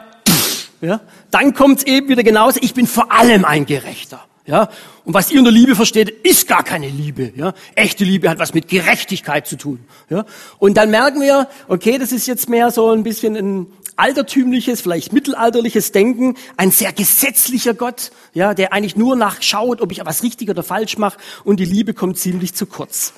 ja, 0.81 0.99
dann 1.31 1.53
kommt's 1.53 1.83
eben 1.83 2.09
wieder 2.09 2.23
genauso. 2.23 2.59
Ich 2.61 2.73
bin 2.73 2.85
vor 2.85 3.11
allem 3.11 3.45
ein 3.45 3.65
Gerechter. 3.65 4.25
Ja, 4.45 4.69
und 5.05 5.13
was 5.13 5.31
ihr 5.31 5.39
unter 5.39 5.51
Liebe 5.51 5.75
versteht, 5.75 6.09
ist 6.09 6.47
gar 6.47 6.63
keine 6.63 6.89
Liebe. 6.89 7.31
Ja, 7.35 7.53
echte 7.75 8.03
Liebe 8.03 8.27
hat 8.27 8.39
was 8.39 8.53
mit 8.53 8.67
Gerechtigkeit 8.67 9.47
zu 9.47 9.55
tun. 9.55 9.85
Ja, 10.09 10.25
und 10.57 10.77
dann 10.77 10.89
merken 10.89 11.21
wir, 11.21 11.47
okay, 11.67 11.97
das 11.97 12.11
ist 12.11 12.27
jetzt 12.27 12.49
mehr 12.49 12.71
so 12.71 12.89
ein 12.91 13.03
bisschen 13.03 13.35
ein 13.35 13.67
altertümliches, 13.97 14.81
vielleicht 14.81 15.13
mittelalterliches 15.13 15.91
Denken, 15.91 16.35
ein 16.57 16.71
sehr 16.71 16.91
gesetzlicher 16.91 17.75
Gott, 17.75 18.11
ja, 18.33 18.53
der 18.55 18.73
eigentlich 18.73 18.95
nur 18.95 19.15
nachschaut, 19.15 19.79
ob 19.79 19.91
ich 19.91 20.03
was 20.03 20.23
richtig 20.23 20.49
oder 20.49 20.63
falsch 20.63 20.97
mache, 20.97 21.19
und 21.43 21.59
die 21.59 21.65
Liebe 21.65 21.93
kommt 21.93 22.17
ziemlich 22.17 22.55
zu 22.55 22.65
kurz. 22.65 23.13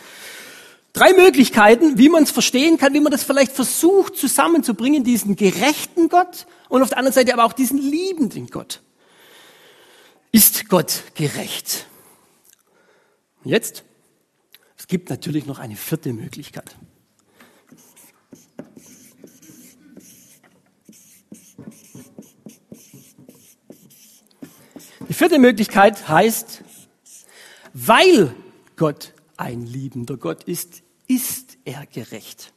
Drei 0.93 1.13
Möglichkeiten, 1.13 1.97
wie 1.97 2.07
man 2.07 2.21
es 2.21 2.29
verstehen 2.29 2.77
kann, 2.77 2.93
wie 2.93 2.99
man 2.99 3.11
das 3.11 3.23
vielleicht 3.23 3.51
versucht 3.51 4.15
zusammenzubringen, 4.15 5.03
diesen 5.03 5.35
gerechten 5.35 6.07
Gott 6.07 6.45
und 6.69 6.83
auf 6.83 6.89
der 6.89 6.99
anderen 6.99 7.15
Seite 7.15 7.33
aber 7.33 7.45
auch 7.45 7.53
diesen 7.53 7.79
liebenden 7.79 8.47
Gott. 8.47 8.83
Ist 10.31 10.69
Gott 10.69 11.03
gerecht? 11.15 11.87
Jetzt? 13.43 13.83
Es 14.77 14.87
gibt 14.87 15.09
natürlich 15.09 15.47
noch 15.47 15.57
eine 15.57 15.75
vierte 15.75 16.13
Möglichkeit. 16.13 16.75
Die 25.09 25.13
vierte 25.13 25.39
Möglichkeit 25.39 26.07
heißt, 26.07 26.63
weil 27.73 28.35
Gott 28.75 29.13
ein 29.37 29.65
liebender 29.65 30.17
Gott 30.17 30.43
ist, 30.43 30.82
ist 31.07 31.57
er 31.65 31.85
gerecht. 31.85 32.53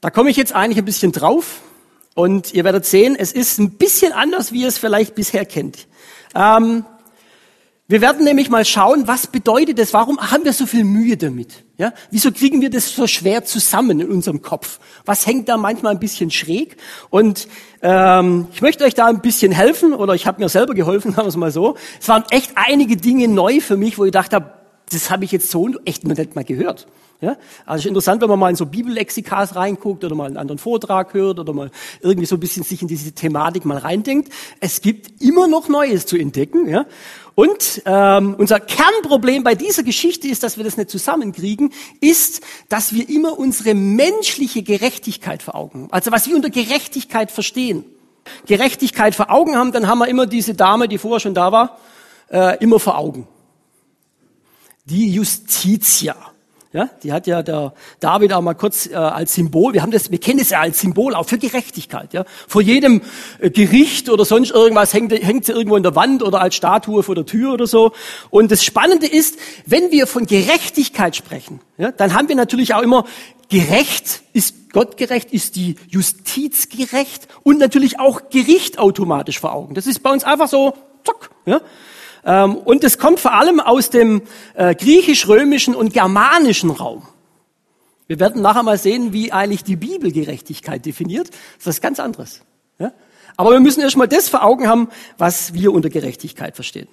Da 0.00 0.10
komme 0.10 0.30
ich 0.30 0.36
jetzt 0.36 0.52
eigentlich 0.52 0.78
ein 0.78 0.84
bisschen 0.84 1.12
drauf 1.12 1.60
und 2.14 2.52
ihr 2.54 2.64
werdet 2.64 2.84
sehen, 2.84 3.14
es 3.16 3.32
ist 3.32 3.58
ein 3.58 3.72
bisschen 3.72 4.12
anders, 4.12 4.52
wie 4.52 4.62
ihr 4.62 4.68
es 4.68 4.78
vielleicht 4.78 5.14
bisher 5.14 5.44
kennt. 5.44 5.86
Ähm, 6.34 6.84
wir 7.88 8.00
werden 8.00 8.24
nämlich 8.24 8.48
mal 8.48 8.64
schauen, 8.64 9.06
was 9.06 9.26
bedeutet 9.26 9.78
das? 9.78 9.92
Warum 9.92 10.18
haben 10.18 10.44
wir 10.44 10.54
so 10.54 10.66
viel 10.66 10.82
Mühe 10.82 11.16
damit? 11.16 11.64
Ja? 11.76 11.92
Wieso 12.10 12.32
kriegen 12.32 12.60
wir 12.60 12.70
das 12.70 12.94
so 12.94 13.06
schwer 13.06 13.44
zusammen 13.44 14.00
in 14.00 14.08
unserem 14.08 14.40
Kopf? 14.40 14.80
Was 15.04 15.26
hängt 15.26 15.48
da 15.48 15.56
manchmal 15.56 15.92
ein 15.92 16.00
bisschen 16.00 16.30
schräg? 16.30 16.76
Und 17.10 17.48
ähm, 17.82 18.46
ich 18.54 18.62
möchte 18.62 18.84
euch 18.84 18.94
da 18.94 19.06
ein 19.06 19.20
bisschen 19.20 19.52
helfen, 19.52 19.92
oder 19.92 20.14
ich 20.14 20.26
habe 20.26 20.40
mir 20.40 20.48
selber 20.48 20.74
geholfen, 20.74 21.10
sagen 21.12 21.26
wir 21.26 21.28
es 21.28 21.36
mal 21.36 21.50
so. 21.50 21.76
Es 22.00 22.08
waren 22.08 22.24
echt 22.30 22.52
einige 22.54 22.96
Dinge 22.96 23.28
neu 23.28 23.60
für 23.60 23.76
mich, 23.76 23.98
wo 23.98 24.04
ich 24.04 24.12
dachte, 24.12 24.52
das 24.92 25.10
habe 25.10 25.24
ich 25.24 25.32
jetzt 25.32 25.50
so 25.50 25.68
echt 25.84 26.04
noch 26.06 26.16
nicht 26.16 26.34
mal 26.34 26.44
gehört. 26.44 26.86
Ja? 27.22 27.36
Also 27.64 27.82
ist 27.82 27.86
interessant, 27.86 28.20
wenn 28.20 28.28
man 28.28 28.38
mal 28.38 28.50
in 28.50 28.56
so 28.56 28.66
Bibellexikas 28.66 29.54
reinguckt 29.54 30.04
oder 30.04 30.14
mal 30.14 30.26
einen 30.26 30.36
anderen 30.36 30.58
Vortrag 30.58 31.14
hört 31.14 31.38
oder 31.38 31.52
mal 31.52 31.70
irgendwie 32.00 32.26
so 32.26 32.36
ein 32.36 32.40
bisschen 32.40 32.64
sich 32.64 32.82
in 32.82 32.88
diese 32.88 33.12
Thematik 33.12 33.64
mal 33.64 33.78
reindenkt. 33.78 34.32
Es 34.60 34.82
gibt 34.82 35.22
immer 35.22 35.46
noch 35.46 35.68
Neues 35.68 36.04
zu 36.04 36.16
entdecken. 36.16 36.68
Ja? 36.68 36.84
Und 37.36 37.82
ähm, 37.86 38.34
unser 38.36 38.58
Kernproblem 38.58 39.44
bei 39.44 39.54
dieser 39.54 39.84
Geschichte 39.84 40.26
ist, 40.28 40.42
dass 40.42 40.56
wir 40.56 40.64
das 40.64 40.76
nicht 40.76 40.90
zusammenkriegen, 40.90 41.72
ist, 42.00 42.42
dass 42.68 42.92
wir 42.92 43.08
immer 43.08 43.38
unsere 43.38 43.74
menschliche 43.74 44.62
Gerechtigkeit 44.62 45.42
vor 45.42 45.54
Augen 45.54 45.82
haben. 45.82 45.92
Also 45.92 46.10
was 46.10 46.28
wir 46.28 46.34
unter 46.34 46.50
Gerechtigkeit 46.50 47.30
verstehen. 47.30 47.84
Gerechtigkeit 48.46 49.14
vor 49.14 49.30
Augen 49.30 49.56
haben, 49.56 49.72
dann 49.72 49.86
haben 49.86 49.98
wir 49.98 50.08
immer 50.08 50.26
diese 50.26 50.54
Dame, 50.54 50.88
die 50.88 50.98
vorher 50.98 51.20
schon 51.20 51.34
da 51.34 51.50
war, 51.50 51.78
äh, 52.30 52.58
immer 52.62 52.78
vor 52.78 52.98
Augen 52.98 53.26
die 54.84 55.12
Justitia. 55.12 56.16
Ja, 56.72 56.88
die 57.02 57.12
hat 57.12 57.26
ja 57.26 57.42
der 57.42 57.74
David 58.00 58.32
auch 58.32 58.40
mal 58.40 58.54
kurz 58.54 58.86
äh, 58.86 58.94
als 58.94 59.34
Symbol, 59.34 59.74
wir 59.74 59.82
haben 59.82 59.90
das, 59.90 60.10
wir 60.10 60.18
kennen 60.18 60.40
es 60.40 60.48
ja 60.48 60.60
als 60.60 60.80
Symbol 60.80 61.14
auch 61.14 61.28
für 61.28 61.36
Gerechtigkeit. 61.36 62.14
Ja, 62.14 62.24
vor 62.48 62.62
jedem 62.62 63.02
äh, 63.40 63.50
Gericht 63.50 64.08
oder 64.08 64.24
sonst 64.24 64.52
irgendwas 64.52 64.94
hängt, 64.94 65.12
hängt 65.12 65.44
sie 65.44 65.52
irgendwo 65.52 65.76
in 65.76 65.82
der 65.82 65.94
Wand 65.96 66.22
oder 66.22 66.40
als 66.40 66.54
Statue 66.54 67.02
vor 67.02 67.14
der 67.14 67.26
Tür 67.26 67.52
oder 67.52 67.66
so. 67.66 67.92
Und 68.30 68.50
das 68.50 68.64
Spannende 68.64 69.06
ist, 69.06 69.38
wenn 69.66 69.90
wir 69.90 70.06
von 70.06 70.24
Gerechtigkeit 70.24 71.14
sprechen, 71.14 71.60
ja, 71.76 71.92
dann 71.92 72.14
haben 72.14 72.28
wir 72.28 72.36
natürlich 72.36 72.72
auch 72.72 72.82
immer 72.82 73.04
gerecht, 73.50 74.22
ist 74.32 74.72
Gott 74.72 74.96
gerecht, 74.96 75.30
ist 75.30 75.56
die 75.56 75.76
Justiz 75.88 76.70
gerecht 76.70 77.28
und 77.42 77.58
natürlich 77.58 78.00
auch 78.00 78.30
Gericht 78.30 78.78
automatisch 78.78 79.40
vor 79.40 79.52
Augen. 79.52 79.74
Das 79.74 79.86
ist 79.86 80.02
bei 80.02 80.10
uns 80.10 80.24
einfach 80.24 80.48
so, 80.48 80.72
zack, 81.04 81.31
ja. 81.46 81.60
Ähm, 82.24 82.56
und 82.56 82.84
es 82.84 82.98
kommt 82.98 83.20
vor 83.20 83.32
allem 83.32 83.60
aus 83.60 83.90
dem 83.90 84.22
äh, 84.54 84.74
griechisch-römischen 84.74 85.74
und 85.74 85.92
germanischen 85.92 86.70
Raum. 86.70 87.06
Wir 88.06 88.20
werden 88.20 88.42
nachher 88.42 88.62
mal 88.62 88.78
sehen, 88.78 89.12
wie 89.12 89.32
eigentlich 89.32 89.64
die 89.64 89.76
Bibel 89.76 90.12
Gerechtigkeit 90.12 90.84
definiert. 90.84 91.28
Das 91.30 91.60
ist 91.60 91.66
was 91.66 91.80
ganz 91.80 91.98
anderes. 91.98 92.42
Ja? 92.78 92.92
Aber 93.36 93.52
wir 93.52 93.60
müssen 93.60 93.80
erstmal 93.80 94.08
das 94.08 94.28
vor 94.28 94.44
Augen 94.44 94.68
haben, 94.68 94.88
was 95.18 95.54
wir 95.54 95.72
unter 95.72 95.88
Gerechtigkeit 95.88 96.54
verstehen. 96.54 96.88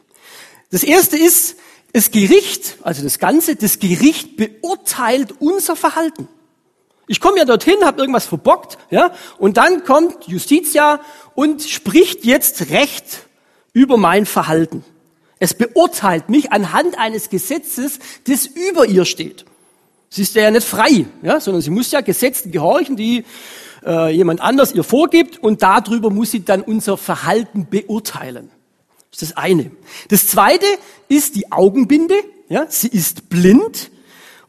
Das 0.72 0.84
erste 0.84 1.18
ist, 1.18 1.58
das 1.94 2.12
Gericht, 2.12 2.78
also 2.84 3.04
das 3.04 3.20
Ganze, 3.20 3.56
das 3.56 3.80
Gericht 3.80 4.38
beurteilt 4.38 5.34
unser 5.40 5.76
Verhalten. 5.76 6.28
Ich 7.08 7.20
komme 7.20 7.40
ja 7.40 7.46
dorthin, 7.46 7.84
habe 7.84 8.00
irgendwas 8.00 8.28
verbockt, 8.28 8.78
ja, 8.92 9.12
und 9.40 9.58
dann 9.58 9.84
kommt 9.84 10.28
Justitia 10.28 11.02
und 11.34 11.64
spricht 11.64 12.24
jetzt 12.24 12.70
Recht 12.70 13.26
über 13.74 13.98
mein 13.98 14.26
Verhalten. 14.26 14.84
Es 15.40 15.54
beurteilt 15.54 16.30
mich 16.30 16.52
anhand 16.52 17.00
eines 17.00 17.30
Gesetzes, 17.30 18.00
das 18.28 18.46
über 18.46 18.86
ihr 18.86 19.06
steht. 19.06 19.46
Sie 20.10 20.24
ist 20.24 20.36
ja 20.36 20.52
nicht 20.52 20.68
frei, 20.68 21.06
ja, 21.22 21.40
sondern 21.40 21.62
sie 21.62 21.70
muss 21.70 21.92
ja 21.92 22.02
Gesetzen 22.02 22.52
gehorchen, 22.52 22.96
die 22.96 23.24
äh, 23.86 24.14
jemand 24.14 24.42
anders 24.42 24.74
ihr 24.74 24.84
vorgibt 24.84 25.38
und 25.42 25.62
darüber 25.62 26.10
muss 26.10 26.32
sie 26.32 26.44
dann 26.44 26.62
unser 26.62 26.98
Verhalten 26.98 27.68
beurteilen. 27.70 28.50
Das 29.12 29.22
ist 29.22 29.32
das 29.32 29.38
eine. 29.38 29.72
Das 30.10 30.28
zweite 30.28 30.66
ist 31.08 31.36
die 31.36 31.52
Augenbinde. 31.52 32.16
Ja, 32.50 32.66
sie 32.68 32.88
ist 32.88 33.30
blind 33.30 33.92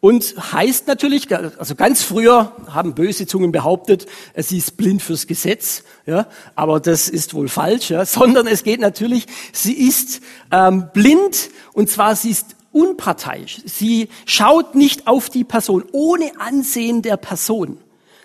und 0.00 0.35
heißt 0.52 0.87
natürlich, 0.87 1.28
also 1.37 1.75
ganz 1.75 2.02
früher 2.02 2.52
haben 2.69 2.95
böse 2.95 3.26
Zungen 3.26 3.52
behauptet, 3.52 4.07
sie 4.37 4.59
ist 4.59 4.76
blind 4.76 5.02
fürs 5.02 5.26
Gesetz, 5.26 5.85
ja, 6.07 6.26
aber 6.54 6.80
das 6.80 7.09
ist 7.09 7.35
wohl 7.35 7.49
falsch, 7.49 7.90
ja, 7.90 8.04
sondern 8.07 8.47
es 8.47 8.62
geht 8.62 8.80
natürlich, 8.80 9.26
sie 9.52 9.75
ist 9.75 10.23
ähm, 10.50 10.88
blind 10.92 11.50
und 11.75 11.90
zwar 11.90 12.16
sie 12.16 12.30
ist 12.30 12.57
unparteiisch. 12.73 13.61
Sie 13.66 14.09
schaut 14.26 14.75
nicht 14.75 15.07
auf 15.07 15.28
die 15.28 15.45
Person 15.45 15.85
ohne 15.92 16.33
Ansehen 16.38 17.02
der 17.02 17.16
Person. 17.16 17.78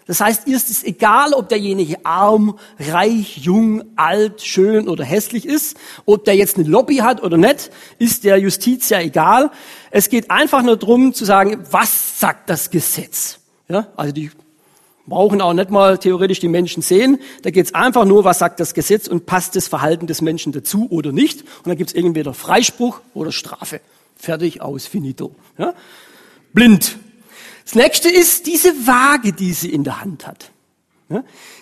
Das 0.08 0.22
heißt, 0.22 0.48
ihr 0.48 0.56
ist 0.56 0.70
es 0.70 0.84
egal, 0.84 1.34
ob 1.34 1.50
derjenige 1.50 2.06
arm, 2.06 2.60
reich, 2.80 3.38
jung, 3.38 3.84
alt, 3.96 4.42
schön 4.42 4.88
oder 4.88 5.04
hässlich 5.04 5.46
ist, 5.46 5.78
ob 6.06 6.26
der 6.26 6.36
jetzt 6.36 6.58
eine 6.58 6.68
Lobby 6.68 6.98
hat 6.98 7.24
oder 7.24 7.38
nicht, 7.38 7.72
ist 7.98 8.24
der 8.24 8.38
Justiz 8.38 8.90
ja 8.90 9.00
egal. 9.00 9.50
Es 9.90 10.10
geht 10.10 10.30
einfach 10.30 10.62
nur 10.62 10.78
darum 10.78 11.14
zu 11.14 11.26
sagen, 11.26 11.64
was 11.72 12.20
sagt 12.20 12.50
das 12.50 12.70
Gesetz? 12.70 13.40
Ja, 13.68 13.88
also 13.96 14.14
die 14.14 14.30
brauchen 15.08 15.42
auch 15.42 15.54
nicht 15.54 15.72
mal 15.72 15.98
theoretisch 15.98 16.40
die 16.40 16.48
Menschen 16.48 16.84
sehen. 16.84 17.20
Da 17.42 17.50
geht 17.50 17.66
es 17.66 17.74
einfach 17.74 18.06
nur, 18.06 18.24
was 18.24 18.40
sagt 18.40 18.60
das 18.60 18.74
Gesetz 18.76 19.08
und 19.08 19.26
passt 19.26 19.56
das 19.56 19.68
Verhalten 19.68 20.06
des 20.08 20.22
Menschen 20.22 20.52
dazu 20.52 20.88
oder 20.92 21.12
nicht. 21.12 21.42
Und 21.42 21.68
dann 21.68 21.78
gibt 21.78 21.92
es 21.92 21.96
entweder 21.96 22.34
Freispruch 22.34 23.02
oder 23.14 23.32
Strafe. 23.32 23.82
Fertig, 24.16 24.62
aus, 24.62 24.86
finito. 24.86 25.36
Ja? 25.58 25.74
Blind. 26.54 26.98
Das 27.66 27.74
nächste 27.74 28.10
ist 28.10 28.46
diese 28.46 28.70
Waage, 28.88 29.34
die 29.34 29.52
sie 29.52 29.74
in 29.74 29.84
der 29.84 30.02
Hand 30.02 30.28
hat. 30.28 30.52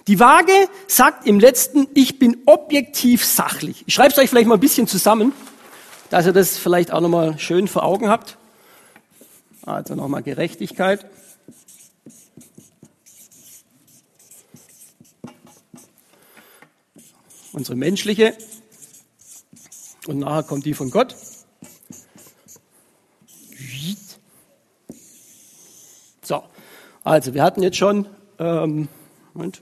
Die 0.07 0.19
Waage 0.19 0.51
sagt 0.87 1.25
im 1.25 1.39
letzten, 1.39 1.87
ich 1.93 2.19
bin 2.19 2.37
objektiv 2.45 3.25
sachlich. 3.25 3.83
Ich 3.87 3.93
schreibe 3.93 4.11
es 4.11 4.17
euch 4.17 4.29
vielleicht 4.29 4.47
mal 4.47 4.55
ein 4.55 4.59
bisschen 4.59 4.87
zusammen, 4.87 5.33
dass 6.09 6.25
ihr 6.25 6.33
das 6.33 6.57
vielleicht 6.57 6.91
auch 6.91 7.01
nochmal 7.01 7.39
schön 7.39 7.67
vor 7.67 7.83
Augen 7.83 8.09
habt. 8.09 8.37
Also 9.65 9.95
nochmal 9.95 10.23
Gerechtigkeit. 10.23 11.05
Unsere 17.53 17.77
menschliche. 17.77 18.37
Und 20.07 20.19
nachher 20.19 20.43
kommt 20.43 20.65
die 20.65 20.73
von 20.73 20.91
Gott. 20.91 21.15
So, 26.23 26.41
also 27.03 27.33
wir 27.33 27.43
hatten 27.43 27.61
jetzt 27.61 27.77
schon, 27.77 28.07
ähm, 28.39 28.87
Moment. 29.33 29.61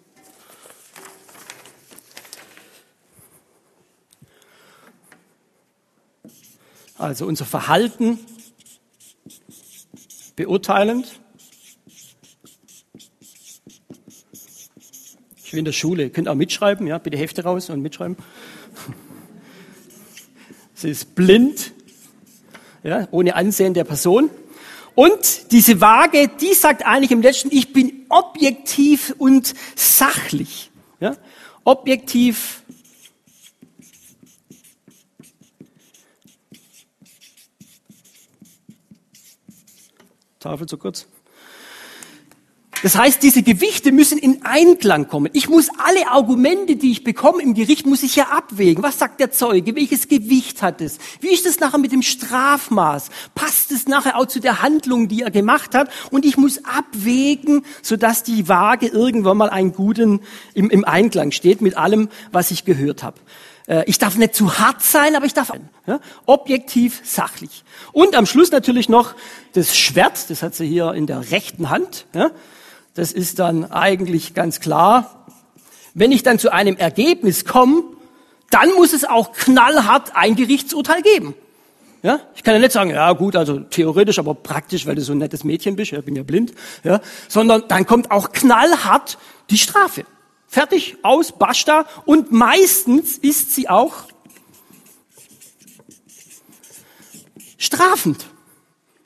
Also 6.97 7.25
unser 7.25 7.45
Verhalten 7.45 8.19
beurteilend. 10.35 11.19
Ich 15.43 15.51
bin 15.51 15.59
in 15.59 15.65
der 15.65 15.71
Schule, 15.71 16.03
ihr 16.03 16.09
könnt 16.11 16.27
auch 16.27 16.35
mitschreiben, 16.35 16.85
ja, 16.85 16.99
bitte 16.99 17.17
Hefte 17.17 17.43
raus 17.43 17.71
und 17.71 17.81
mitschreiben. 17.81 18.17
Sie 20.75 20.91
ist 20.91 21.15
blind, 21.15 21.73
ja, 22.83 23.07
ohne 23.09 23.35
Ansehen 23.35 23.73
der 23.73 23.83
Person. 23.83 24.29
Und 24.95 25.51
diese 25.51 25.79
Waage, 25.79 26.27
die 26.27 26.53
sagt 26.53 26.85
eigentlich 26.85 27.11
im 27.11 27.21
letzten, 27.21 27.49
ich 27.51 27.71
bin 27.73 28.05
objektiv 28.09 29.15
und 29.17 29.53
sachlich. 29.75 30.69
Ja? 30.99 31.15
Objektiv. 31.63 32.63
Tafel 40.39 40.67
zu 40.67 40.77
kurz. 40.77 41.07
Das 42.83 42.97
heißt, 42.97 43.21
diese 43.21 43.43
Gewichte 43.43 43.91
müssen 43.91 44.17
in 44.17 44.43
Einklang 44.43 45.07
kommen. 45.07 45.29
Ich 45.33 45.47
muss 45.47 45.69
alle 45.77 46.07
Argumente, 46.07 46.75
die 46.75 46.91
ich 46.91 47.03
bekomme 47.03 47.43
im 47.43 47.53
Gericht, 47.53 47.85
muss 47.85 48.01
ich 48.01 48.15
ja 48.15 48.29
abwägen. 48.29 48.83
Was 48.83 48.97
sagt 48.97 49.19
der 49.19 49.31
Zeuge? 49.31 49.75
Welches 49.75 50.07
Gewicht 50.07 50.63
hat 50.63 50.81
es? 50.81 50.97
Wie 51.19 51.31
ist 51.31 51.45
es 51.45 51.59
nachher 51.59 51.77
mit 51.77 51.91
dem 51.91 52.01
Strafmaß? 52.01 53.09
Passt 53.35 53.71
es 53.71 53.87
nachher 53.87 54.17
auch 54.17 54.25
zu 54.25 54.39
der 54.39 54.63
Handlung, 54.63 55.07
die 55.07 55.21
er 55.21 55.29
gemacht 55.29 55.75
hat? 55.75 55.91
Und 56.09 56.25
ich 56.25 56.37
muss 56.37 56.65
abwägen, 56.65 57.65
sodass 57.83 58.23
die 58.23 58.47
Waage 58.47 58.87
irgendwann 58.87 59.37
mal 59.37 59.49
einen 59.49 59.73
guten, 59.73 60.21
im, 60.55 60.71
im 60.71 60.83
Einklang 60.83 61.31
steht 61.31 61.61
mit 61.61 61.77
allem, 61.77 62.09
was 62.31 62.49
ich 62.49 62.65
gehört 62.65 63.03
habe. 63.03 63.19
Äh, 63.67 63.83
ich 63.85 63.99
darf 63.99 64.17
nicht 64.17 64.33
zu 64.33 64.57
hart 64.57 64.81
sein, 64.81 65.15
aber 65.15 65.25
ich 65.25 65.33
darf 65.33 65.51
ja, 65.85 65.99
objektiv, 66.25 67.01
sachlich. 67.03 67.63
Und 67.91 68.15
am 68.15 68.25
Schluss 68.25 68.51
natürlich 68.51 68.89
noch 68.89 69.13
das 69.53 69.77
Schwert, 69.77 70.29
das 70.31 70.41
hat 70.41 70.55
sie 70.55 70.67
hier 70.67 70.93
in 70.93 71.05
der 71.05 71.31
rechten 71.31 71.69
Hand. 71.69 72.05
Ja, 72.15 72.31
das 72.93 73.11
ist 73.11 73.39
dann 73.39 73.71
eigentlich 73.71 74.33
ganz 74.33 74.59
klar. 74.59 75.25
Wenn 75.93 76.11
ich 76.11 76.23
dann 76.23 76.39
zu 76.39 76.51
einem 76.51 76.77
Ergebnis 76.77 77.45
komme, 77.45 77.83
dann 78.49 78.73
muss 78.75 78.93
es 78.93 79.05
auch 79.05 79.31
knallhart 79.31 80.15
ein 80.15 80.35
Gerichtsurteil 80.35 81.01
geben. 81.01 81.33
Ja, 82.03 82.19
ich 82.35 82.43
kann 82.43 82.55
ja 82.55 82.59
nicht 82.59 82.71
sagen, 82.71 82.89
ja 82.89 83.11
gut, 83.13 83.35
also 83.35 83.59
theoretisch, 83.59 84.17
aber 84.17 84.33
praktisch, 84.33 84.87
weil 84.87 84.95
du 84.95 85.01
so 85.01 85.11
ein 85.13 85.19
nettes 85.19 85.43
Mädchen 85.43 85.75
bist, 85.75 85.91
ja, 85.91 86.01
bin 86.01 86.15
ja 86.15 86.23
blind, 86.23 86.53
ja, 86.83 86.99
sondern 87.27 87.67
dann 87.67 87.85
kommt 87.85 88.09
auch 88.09 88.31
knallhart 88.31 89.19
die 89.51 89.57
Strafe. 89.57 90.05
Fertig, 90.47 90.97
aus, 91.03 91.31
basta. 91.31 91.85
Und 92.05 92.31
meistens 92.31 93.17
ist 93.17 93.55
sie 93.55 93.69
auch 93.69 93.93
strafend. 97.57 98.25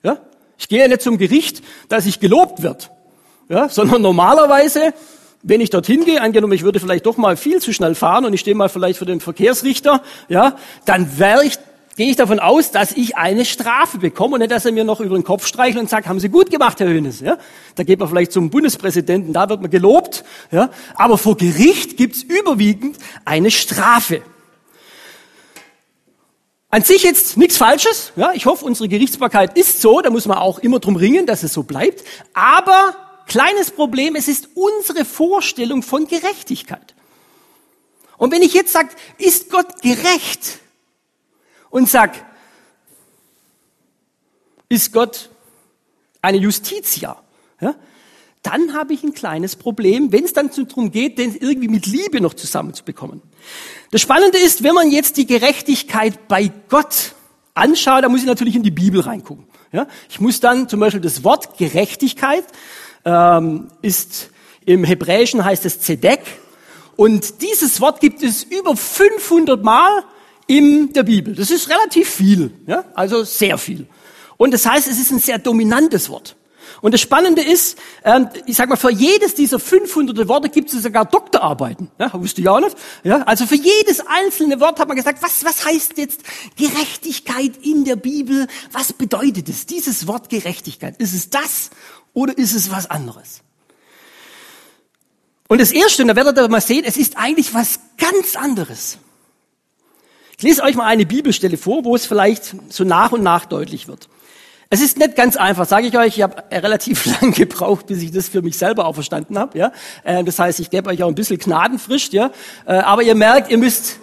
Ja? 0.01 0.21
Ich 0.57 0.69
gehe 0.69 0.79
ja 0.79 0.87
nicht 0.87 1.01
zum 1.01 1.17
Gericht, 1.17 1.63
dass 1.89 2.05
ich 2.05 2.19
gelobt 2.19 2.63
wird 2.63 2.89
ja, 3.49 3.69
sondern 3.69 4.01
normalerweise, 4.01 4.93
wenn 5.43 5.61
ich 5.61 5.69
dorthin 5.69 6.05
gehe, 6.05 6.21
angenommen, 6.21 6.53
ich 6.53 6.63
würde 6.63 6.79
vielleicht 6.79 7.05
doch 7.05 7.17
mal 7.17 7.37
viel 7.37 7.61
zu 7.61 7.73
schnell 7.73 7.95
fahren 7.95 8.25
und 8.25 8.33
ich 8.33 8.39
stehe 8.39 8.55
mal 8.55 8.69
vielleicht 8.69 8.99
für 8.99 9.05
den 9.05 9.19
Verkehrsrichter, 9.19 10.01
ja, 10.27 10.57
dann 10.85 11.19
wäre 11.19 11.45
ich 11.45 11.59
gehe 11.95 12.09
ich 12.09 12.17
davon 12.17 12.39
aus, 12.39 12.71
dass 12.71 12.91
ich 12.91 13.15
eine 13.15 13.45
Strafe 13.45 13.97
bekomme 13.97 14.35
und 14.35 14.39
nicht, 14.39 14.51
dass 14.51 14.65
er 14.65 14.71
mir 14.71 14.83
noch 14.83 14.99
über 14.99 15.15
den 15.15 15.23
Kopf 15.23 15.47
streichelt 15.47 15.81
und 15.81 15.89
sagt, 15.89 16.07
haben 16.07 16.19
Sie 16.19 16.29
gut 16.29 16.51
gemacht, 16.51 16.79
Herr 16.79 16.87
Hönes. 16.87 17.21
Ja? 17.21 17.37
Da 17.75 17.83
geht 17.83 17.99
man 17.99 18.09
vielleicht 18.09 18.31
zum 18.31 18.49
Bundespräsidenten, 18.49 19.33
da 19.33 19.47
wird 19.49 19.61
man 19.61 19.71
gelobt. 19.71 20.23
Ja? 20.51 20.69
Aber 20.95 21.17
vor 21.17 21.37
Gericht 21.37 21.97
gibt's 21.97 22.23
überwiegend 22.23 22.97
eine 23.23 23.49
Strafe. 23.49 24.21
An 26.69 26.83
sich 26.83 27.03
jetzt 27.03 27.37
nichts 27.37 27.55
Falsches. 27.55 28.11
Ja? 28.17 28.31
Ich 28.33 28.45
hoffe, 28.45 28.65
unsere 28.65 28.89
Gerichtsbarkeit 28.89 29.57
ist 29.57 29.81
so, 29.81 30.01
da 30.01 30.09
muss 30.09 30.25
man 30.25 30.37
auch 30.37 30.59
immer 30.59 30.79
drum 30.79 30.97
ringen, 30.97 31.25
dass 31.25 31.43
es 31.43 31.53
so 31.53 31.63
bleibt. 31.63 32.03
Aber 32.33 32.93
Kleines 33.27 33.71
Problem, 33.71 34.15
es 34.15 34.27
ist 34.27 34.49
unsere 34.53 35.05
Vorstellung 35.05 35.81
von 35.81 36.07
Gerechtigkeit. 36.07 36.93
Und 38.17 38.31
wenn 38.31 38.41
ich 38.41 38.53
jetzt 38.53 38.71
sage, 38.71 38.89
ist 39.17 39.49
Gott 39.49 39.81
gerecht? 39.81 40.59
Und 41.69 41.89
sag, 41.89 42.13
ist 44.69 44.93
Gott 44.93 45.29
eine 46.21 46.37
Justitia? 46.37 47.21
Ja? 47.59 47.75
Dann 48.43 48.73
habe 48.73 48.93
ich 48.93 49.03
ein 49.03 49.13
kleines 49.13 49.55
Problem, 49.55 50.11
wenn 50.11 50.23
es 50.23 50.33
dann 50.33 50.51
darum 50.51 50.91
geht, 50.91 51.17
den 51.17 51.35
irgendwie 51.35 51.67
mit 51.67 51.87
Liebe 51.87 52.21
noch 52.21 52.35
zusammenzubekommen. 52.35 53.21
Das 53.91 54.01
Spannende 54.01 54.37
ist, 54.37 54.63
wenn 54.63 54.75
man 54.75 54.91
jetzt 54.91 55.17
die 55.17 55.25
Gerechtigkeit 55.25 56.27
bei 56.27 56.51
Gott 56.69 57.15
anschaut, 57.55 58.03
da 58.03 58.09
muss 58.09 58.21
ich 58.21 58.27
natürlich 58.27 58.55
in 58.55 58.63
die 58.63 58.71
Bibel 58.71 59.01
reingucken. 59.01 59.47
Ja? 59.71 59.87
Ich 60.09 60.19
muss 60.19 60.39
dann 60.39 60.69
zum 60.69 60.79
Beispiel 60.79 61.01
das 61.01 61.23
Wort 61.23 61.57
Gerechtigkeit 61.57 62.45
ähm, 63.05 63.67
ist 63.81 64.29
im 64.65 64.83
Hebräischen 64.83 65.45
heißt 65.45 65.65
es 65.65 65.79
Zedek. 65.79 66.21
Und 66.95 67.41
dieses 67.41 67.81
Wort 67.81 67.99
gibt 67.99 68.23
es 68.23 68.43
über 68.43 68.75
500 68.75 69.63
Mal 69.63 70.03
in 70.47 70.93
der 70.93 71.03
Bibel. 71.03 71.35
Das 71.35 71.51
ist 71.51 71.69
relativ 71.69 72.09
viel, 72.09 72.51
ja? 72.67 72.85
also 72.93 73.23
sehr 73.23 73.57
viel. 73.57 73.87
Und 74.37 74.53
das 74.53 74.65
heißt, 74.65 74.87
es 74.87 74.99
ist 74.99 75.11
ein 75.11 75.19
sehr 75.19 75.37
dominantes 75.37 76.09
Wort. 76.09 76.35
Und 76.81 76.93
das 76.93 77.01
Spannende 77.01 77.41
ist, 77.41 77.77
ähm, 78.03 78.29
ich 78.45 78.55
sag 78.57 78.69
mal, 78.69 78.75
für 78.75 78.91
jedes 78.91 79.35
dieser 79.35 79.59
500 79.59 80.27
Worte 80.27 80.49
gibt 80.49 80.73
es 80.73 80.83
sogar 80.83 81.05
Doktorarbeiten. 81.05 81.89
Ja, 81.99 82.11
wusste 82.13 82.41
ich 82.41 82.49
auch 82.49 82.59
nicht. 82.59 82.75
Ja, 83.03 83.23
also 83.23 83.45
für 83.45 83.55
jedes 83.55 84.01
einzelne 84.05 84.59
Wort 84.59 84.79
hat 84.79 84.87
man 84.87 84.97
gesagt, 84.97 85.21
was, 85.21 85.43
was 85.45 85.65
heißt 85.65 85.97
jetzt 85.97 86.21
Gerechtigkeit 86.57 87.53
in 87.61 87.85
der 87.85 87.95
Bibel? 87.95 88.47
Was 88.71 88.93
bedeutet 88.93 89.49
es, 89.49 89.65
dieses 89.65 90.07
Wort 90.07 90.29
Gerechtigkeit? 90.29 90.97
Ist 90.97 91.13
es 91.13 91.29
das 91.29 91.69
oder 92.13 92.37
ist 92.37 92.53
es 92.53 92.71
was 92.71 92.89
anderes? 92.89 93.41
Und 95.47 95.61
das 95.61 95.71
Erste, 95.71 96.01
und 96.01 96.07
da 96.07 96.15
werdet 96.15 96.37
ihr 96.37 96.47
mal 96.47 96.61
sehen, 96.61 96.83
es 96.85 96.97
ist 96.97 97.17
eigentlich 97.17 97.53
was 97.53 97.79
ganz 97.97 98.35
anderes. 98.35 98.97
Ich 100.37 100.43
lese 100.43 100.63
euch 100.63 100.75
mal 100.75 100.85
eine 100.85 101.05
Bibelstelle 101.05 101.57
vor, 101.57 101.85
wo 101.85 101.95
es 101.95 102.05
vielleicht 102.05 102.55
so 102.69 102.83
nach 102.83 103.11
und 103.11 103.23
nach 103.23 103.45
deutlich 103.45 103.87
wird. 103.87 104.09
Es 104.69 104.81
ist 104.81 104.97
nicht 104.97 105.15
ganz 105.15 105.35
einfach, 105.35 105.65
sage 105.65 105.87
ich 105.87 105.97
euch. 105.97 106.17
Ich 106.17 106.21
habe 106.21 106.43
relativ 106.51 107.05
lang 107.21 107.31
gebraucht, 107.33 107.87
bis 107.87 108.01
ich 108.01 108.11
das 108.11 108.27
für 108.27 108.41
mich 108.41 108.57
selber 108.57 108.85
auch 108.85 108.93
verstanden 108.93 109.37
habe. 109.37 109.57
Ja? 109.57 109.71
Äh, 110.03 110.23
das 110.23 110.39
heißt, 110.39 110.59
ich 110.59 110.69
gebe 110.69 110.89
euch 110.89 111.03
auch 111.03 111.07
ein 111.07 111.15
bisschen 111.15 111.37
Gnadenfrist. 111.37 112.13
Ja? 112.13 112.31
Äh, 112.65 112.73
aber 112.73 113.03
ihr 113.03 113.15
merkt, 113.15 113.51
ihr 113.51 113.57
müsst, 113.57 113.99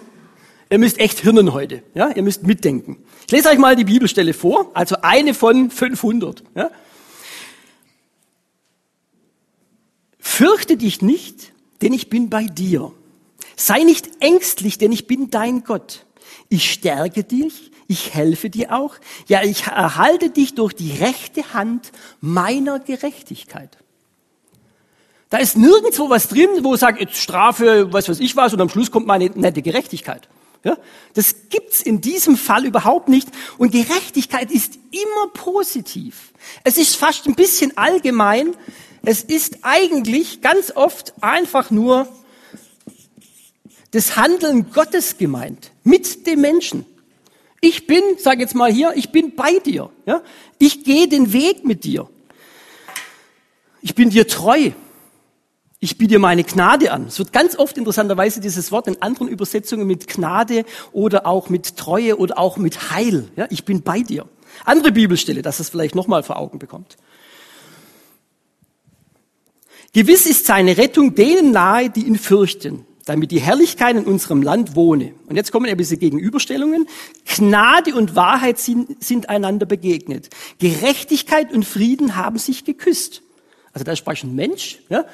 ihr 0.69 0.79
müsst 0.79 0.99
echt 0.99 1.19
hirnen 1.19 1.53
heute. 1.53 1.83
Ja? 1.93 2.09
Ihr 2.15 2.23
müsst 2.23 2.43
mitdenken. 2.43 2.97
Ich 3.25 3.31
lese 3.31 3.49
euch 3.49 3.57
mal 3.57 3.75
die 3.75 3.83
Bibelstelle 3.83 4.33
vor, 4.33 4.71
also 4.73 4.97
eine 5.01 5.33
von 5.33 5.69
500. 5.69 6.43
Ja? 6.55 6.69
Fürchte 10.19 10.77
dich 10.77 11.01
nicht, 11.01 11.51
denn 11.81 11.93
ich 11.93 12.09
bin 12.09 12.29
bei 12.29 12.45
dir. 12.45 12.91
Sei 13.55 13.83
nicht 13.83 14.09
ängstlich, 14.21 14.77
denn 14.77 14.91
ich 14.91 15.05
bin 15.05 15.29
dein 15.29 15.63
Gott. 15.63 16.05
Ich 16.49 16.71
stärke 16.71 17.23
dich, 17.23 17.71
ich 17.87 18.13
helfe 18.13 18.49
dir 18.49 18.73
auch. 18.73 18.95
Ja, 19.27 19.43
ich 19.43 19.63
erhalte 19.67 20.29
dich 20.29 20.55
durch 20.55 20.73
die 20.73 20.91
rechte 20.91 21.53
Hand 21.53 21.91
meiner 22.21 22.79
Gerechtigkeit. 22.79 23.77
Da 25.29 25.39
ist 25.39 25.57
nirgendwo 25.57 26.09
was 26.09 26.27
drin, 26.27 26.49
wo 26.61 26.75
sagt, 26.75 26.99
jetzt 26.99 27.17
Strafe, 27.17 27.91
was 27.91 28.07
weiß 28.07 28.19
ich 28.19 28.35
was, 28.35 28.53
und 28.53 28.61
am 28.61 28.69
Schluss 28.69 28.91
kommt 28.91 29.07
meine 29.07 29.31
nette 29.33 29.61
Gerechtigkeit. 29.63 30.27
Ja, 30.63 30.77
das 31.13 31.49
gibt's 31.49 31.81
in 31.81 31.99
diesem 31.99 32.37
Fall 32.37 32.65
überhaupt 32.65 33.09
nicht. 33.09 33.27
Und 33.57 33.71
Gerechtigkeit 33.71 34.49
ist 34.49 34.75
immer 34.91 35.33
positiv. 35.33 36.31
Es 36.63 36.77
ist 36.77 36.95
fast 36.95 37.25
ein 37.25 37.35
bisschen 37.35 37.75
allgemein. 37.77 38.55
Es 39.03 39.23
ist 39.23 39.57
eigentlich 39.63 40.41
ganz 40.41 40.71
oft 40.73 41.13
einfach 41.21 41.69
nur 41.69 42.07
das 43.91 44.15
Handeln 44.15 44.71
Gottes 44.71 45.17
gemeint 45.17 45.71
mit 45.83 46.25
dem 46.27 46.41
Menschen. 46.41 46.85
Ich 47.65 47.87
bin, 47.87 48.03
sag 48.17 48.39
jetzt 48.39 48.55
mal 48.55 48.69
hier, 48.69 48.91
ich 48.93 49.13
bin 49.13 49.35
bei 49.37 49.57
dir. 49.59 49.89
Ja? 50.05 50.21
Ich 50.59 50.83
gehe 50.83 51.07
den 51.07 51.31
Weg 51.31 51.63
mit 51.63 51.85
dir. 51.85 52.09
Ich 53.81 53.95
bin 53.95 54.09
dir 54.09 54.27
treu. 54.27 54.71
Ich 55.79 55.97
biete 55.97 56.15
dir 56.15 56.19
meine 56.19 56.43
Gnade 56.43 56.91
an. 56.91 57.05
Es 57.07 57.19
wird 57.19 57.31
ganz 57.31 57.57
oft 57.57 57.77
interessanterweise 57.77 58.41
dieses 58.41 58.73
Wort 58.73 58.87
in 58.87 59.01
anderen 59.01 59.29
Übersetzungen 59.29 59.87
mit 59.87 60.09
Gnade 60.09 60.65
oder 60.91 61.25
auch 61.25 61.47
mit 61.47 61.77
Treue 61.77 62.17
oder 62.17 62.37
auch 62.37 62.57
mit 62.57 62.91
Heil. 62.91 63.29
Ja, 63.37 63.47
ich 63.49 63.63
bin 63.63 63.81
bei 63.81 64.01
dir. 64.01 64.27
Andere 64.65 64.91
Bibelstelle, 64.91 65.41
dass 65.41 65.61
es 65.61 65.69
vielleicht 65.69 65.95
nochmal 65.95 66.23
vor 66.23 66.39
Augen 66.39 66.59
bekommt. 66.59 66.97
Gewiss 69.93 70.25
ist 70.25 70.47
seine 70.47 70.77
Rettung 70.77 71.15
denen 71.15 71.51
nahe, 71.51 71.89
die 71.89 72.05
ihn 72.07 72.17
fürchten 72.17 72.85
damit 73.05 73.31
die 73.31 73.41
Herrlichkeit 73.41 73.95
in 73.95 74.05
unserem 74.05 74.41
Land 74.41 74.75
wohne. 74.75 75.13
Und 75.27 75.35
jetzt 75.35 75.51
kommen 75.51 75.69
ein 75.69 75.77
bisschen 75.77 75.99
Gegenüberstellungen. 75.99 76.87
Gnade 77.25 77.95
und 77.95 78.15
Wahrheit 78.15 78.59
sind, 78.59 79.03
sind 79.03 79.29
einander 79.29 79.65
begegnet. 79.65 80.29
Gerechtigkeit 80.59 81.51
und 81.51 81.65
Frieden 81.65 82.15
haben 82.15 82.37
sich 82.37 82.63
geküsst. 82.63 83.21
Also 83.73 83.83
da 83.83 83.95
spricht 83.95 84.23
ein 84.23 84.35
Mensch 84.35 84.79
ja, 84.89 85.05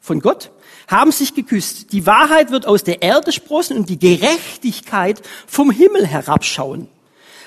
von 0.00 0.20
Gott, 0.20 0.52
haben 0.86 1.10
sich 1.10 1.34
geküsst. 1.34 1.92
Die 1.92 2.06
Wahrheit 2.06 2.50
wird 2.50 2.66
aus 2.66 2.84
der 2.84 3.02
Erde 3.02 3.32
sprossen 3.32 3.76
und 3.76 3.88
die 3.88 3.98
Gerechtigkeit 3.98 5.22
vom 5.46 5.70
Himmel 5.70 6.06
herabschauen. 6.06 6.88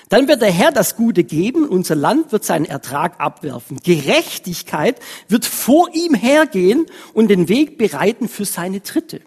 Dann 0.10 0.28
wird 0.28 0.42
der 0.42 0.52
Herr 0.52 0.74
das 0.74 0.98
Gute 0.98 1.24
geben, 1.24 1.66
unser 1.66 1.96
Land 1.96 2.34
wird 2.34 2.44
seinen 2.44 2.66
Ertrag 2.66 3.22
abwerfen. 3.22 3.80
Gerechtigkeit 3.82 4.98
wird 5.30 5.46
vor 5.46 5.90
ihm 5.94 6.14
hergehen 6.14 6.86
und 7.14 7.30
den 7.30 7.48
Weg 7.48 7.78
bereiten 7.78 8.28
für 8.28 8.44
seine 8.44 8.84
Tritte 8.84 9.22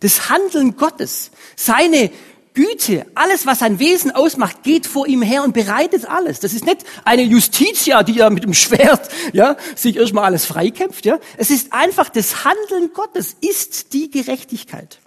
das 0.00 0.28
Handeln 0.28 0.76
Gottes, 0.76 1.30
seine 1.56 2.10
Güte, 2.56 3.04
alles, 3.14 3.44
was 3.44 3.58
sein 3.58 3.78
Wesen 3.78 4.10
ausmacht, 4.10 4.62
geht 4.62 4.86
vor 4.86 5.06
ihm 5.06 5.20
her 5.20 5.44
und 5.44 5.52
bereitet 5.52 6.08
alles. 6.08 6.40
Das 6.40 6.54
ist 6.54 6.64
nicht 6.64 6.86
eine 7.04 7.22
Justitia, 7.22 8.02
die 8.02 8.14
ja 8.14 8.30
mit 8.30 8.44
dem 8.44 8.54
Schwert, 8.54 9.10
ja, 9.34 9.58
sich 9.74 9.96
erstmal 9.96 10.24
alles 10.24 10.46
freikämpft, 10.46 11.04
ja. 11.04 11.18
Es 11.36 11.50
ist 11.50 11.74
einfach 11.74 12.08
das 12.08 12.44
Handeln 12.44 12.94
Gottes, 12.94 13.36
ist 13.42 13.92
die 13.92 14.10
Gerechtigkeit. 14.10 14.98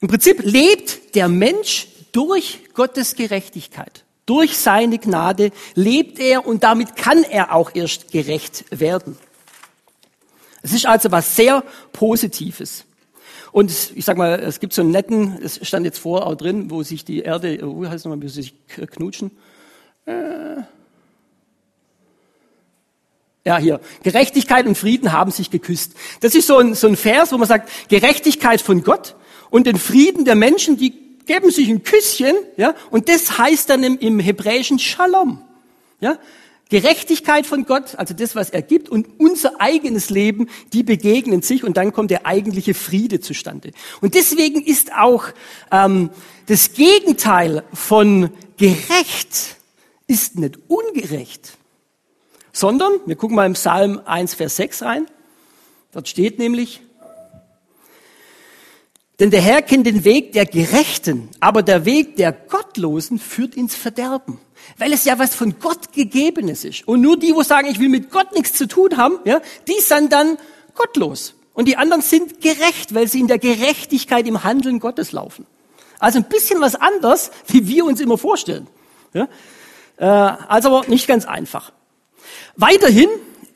Im 0.00 0.08
Prinzip 0.08 0.40
lebt 0.42 1.14
der 1.14 1.28
Mensch 1.28 1.88
durch 2.12 2.60
Gottes 2.72 3.14
Gerechtigkeit. 3.14 4.04
Durch 4.24 4.56
seine 4.56 4.98
Gnade 4.98 5.52
lebt 5.74 6.18
er 6.18 6.46
und 6.46 6.62
damit 6.62 6.96
kann 6.96 7.24
er 7.24 7.54
auch 7.54 7.74
erst 7.74 8.10
gerecht 8.10 8.64
werden. 8.70 9.18
Es 10.62 10.72
ist 10.72 10.86
also 10.86 11.10
was 11.10 11.36
sehr 11.36 11.62
Positives. 11.92 12.84
Und 13.52 13.72
ich 13.94 14.04
sag 14.04 14.16
mal, 14.16 14.38
es 14.40 14.60
gibt 14.60 14.72
so 14.72 14.82
einen 14.82 14.90
netten, 14.90 15.38
es 15.42 15.66
stand 15.66 15.84
jetzt 15.84 15.98
vor 15.98 16.26
auch 16.26 16.34
drin, 16.34 16.70
wo 16.70 16.82
sich 16.82 17.04
die 17.04 17.20
Erde, 17.20 17.58
oh, 17.62 17.82
wie 17.82 17.86
heißt 17.86 17.96
es 17.96 18.04
nochmal, 18.04 18.22
wie 18.22 18.28
sie 18.28 18.42
sich 18.42 18.54
knutschen? 18.66 19.30
Äh 20.06 20.62
ja, 23.44 23.56
hier. 23.56 23.80
Gerechtigkeit 24.02 24.66
und 24.66 24.76
Frieden 24.76 25.12
haben 25.12 25.30
sich 25.30 25.50
geküsst. 25.50 25.94
Das 26.20 26.34
ist 26.34 26.46
so 26.46 26.58
ein, 26.58 26.74
so 26.74 26.86
ein 26.86 26.96
Vers, 26.96 27.32
wo 27.32 27.38
man 27.38 27.48
sagt, 27.48 27.70
Gerechtigkeit 27.88 28.60
von 28.60 28.82
Gott 28.84 29.16
und 29.48 29.66
den 29.66 29.78
Frieden 29.78 30.26
der 30.26 30.34
Menschen, 30.34 30.76
die 30.76 30.92
geben 31.24 31.50
sich 31.50 31.70
ein 31.70 31.82
Küsschen, 31.82 32.34
ja, 32.56 32.74
und 32.90 33.08
das 33.08 33.38
heißt 33.38 33.70
dann 33.70 33.82
im, 33.84 33.98
im 33.98 34.18
Hebräischen 34.18 34.78
Shalom. 34.78 35.40
Ja, 36.00 36.18
Gerechtigkeit 36.68 37.46
von 37.46 37.64
Gott, 37.64 37.94
also 37.96 38.12
das, 38.14 38.34
was 38.34 38.50
er 38.50 38.62
gibt, 38.62 38.88
und 38.88 39.06
unser 39.18 39.60
eigenes 39.60 40.10
Leben, 40.10 40.48
die 40.72 40.82
begegnen 40.82 41.42
sich 41.42 41.64
und 41.64 41.76
dann 41.76 41.92
kommt 41.92 42.10
der 42.10 42.26
eigentliche 42.26 42.74
Friede 42.74 43.20
zustande. 43.20 43.72
Und 44.00 44.14
deswegen 44.14 44.62
ist 44.62 44.92
auch 44.92 45.24
ähm, 45.72 46.10
das 46.46 46.72
Gegenteil 46.72 47.62
von 47.72 48.30
gerecht 48.58 49.56
ist 50.08 50.38
nicht 50.38 50.58
ungerecht, 50.68 51.58
sondern, 52.52 52.92
wir 53.06 53.14
gucken 53.14 53.36
mal 53.36 53.46
im 53.46 53.52
Psalm 53.52 54.00
1, 54.04 54.34
Vers 54.34 54.56
6 54.56 54.82
rein, 54.82 55.06
dort 55.92 56.08
steht 56.08 56.38
nämlich, 56.38 56.80
denn 59.20 59.30
der 59.30 59.42
Herr 59.42 59.62
kennt 59.62 59.86
den 59.86 60.04
Weg 60.04 60.32
der 60.32 60.46
Gerechten, 60.46 61.28
aber 61.40 61.62
der 61.62 61.84
Weg 61.84 62.16
der 62.16 62.32
Gottlosen 62.32 63.18
führt 63.18 63.54
ins 63.54 63.74
Verderben. 63.74 64.38
Weil 64.76 64.92
es 64.92 65.04
ja 65.04 65.18
was 65.18 65.34
von 65.34 65.58
Gott 65.60 65.92
gegebenes 65.92 66.64
ist. 66.64 66.86
Und 66.86 67.00
nur 67.00 67.18
die, 67.18 67.34
wo 67.34 67.42
sagen, 67.42 67.68
ich 67.68 67.80
will 67.80 67.88
mit 67.88 68.10
Gott 68.10 68.34
nichts 68.34 68.52
zu 68.52 68.66
tun 68.66 68.96
haben, 68.96 69.18
ja, 69.24 69.40
die 69.66 69.80
sind 69.80 70.12
dann 70.12 70.38
gottlos. 70.74 71.34
Und 71.54 71.66
die 71.66 71.76
anderen 71.76 72.02
sind 72.02 72.40
gerecht, 72.40 72.94
weil 72.94 73.08
sie 73.08 73.20
in 73.20 73.26
der 73.26 73.38
Gerechtigkeit 73.38 74.26
im 74.26 74.44
Handeln 74.44 74.78
Gottes 74.78 75.12
laufen. 75.12 75.46
Also 75.98 76.18
ein 76.18 76.24
bisschen 76.24 76.60
was 76.60 76.76
anders, 76.76 77.30
wie 77.48 77.66
wir 77.66 77.84
uns 77.84 78.00
immer 78.00 78.18
vorstellen. 78.18 78.68
Ja? 79.12 79.28
Äh, 79.96 80.04
also 80.04 80.76
aber 80.76 80.88
nicht 80.88 81.08
ganz 81.08 81.24
einfach. 81.24 81.72
Weiterhin 82.54 83.08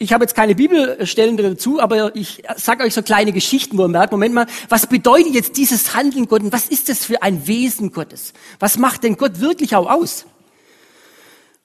ich 0.02 0.12
habe 0.12 0.24
jetzt 0.24 0.34
keine 0.34 0.56
Bibelstellen 0.56 1.36
dazu, 1.36 1.80
aber 1.80 2.16
ich 2.16 2.42
sage 2.56 2.82
euch 2.82 2.92
so 2.92 3.02
kleine 3.02 3.32
Geschichten, 3.32 3.78
wo 3.78 3.82
ihr 3.82 3.88
merkt, 3.88 4.10
Moment 4.10 4.34
mal, 4.34 4.46
was 4.68 4.88
bedeutet 4.88 5.32
jetzt 5.32 5.56
dieses 5.56 5.94
Handeln 5.94 6.26
Gottes? 6.26 6.50
Was 6.50 6.66
ist 6.66 6.88
das 6.88 7.04
für 7.04 7.22
ein 7.22 7.46
Wesen 7.46 7.92
Gottes? 7.92 8.32
Was 8.58 8.78
macht 8.78 9.04
denn 9.04 9.16
Gott 9.16 9.38
wirklich 9.38 9.76
auch 9.76 9.88
aus? 9.88 10.26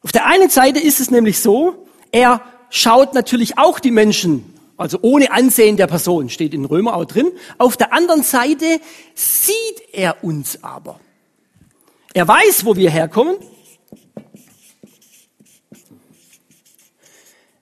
Auf 0.03 0.12
der 0.12 0.25
einen 0.25 0.49
Seite 0.49 0.79
ist 0.79 0.99
es 0.99 1.12
nämlich 1.12 1.39
so, 1.39 1.88
er 2.12 2.41
schaut 2.69 3.13
natürlich 3.13 3.57
auch 3.57 3.79
die 3.79 3.91
Menschen, 3.91 4.53
also 4.77 4.99
ohne 5.01 5.31
Ansehen 5.31 5.77
der 5.77 5.88
Person, 5.88 6.29
steht 6.29 6.53
in 6.53 6.65
Römer 6.65 6.95
auch 6.95 7.05
drin. 7.05 7.31
Auf 7.57 7.77
der 7.77 7.93
anderen 7.93 8.23
Seite 8.23 8.79
sieht 9.15 9.53
er 9.91 10.23
uns 10.23 10.63
aber. 10.63 10.99
Er 12.13 12.27
weiß, 12.27 12.65
wo 12.65 12.75
wir 12.75 12.89
herkommen 12.89 13.38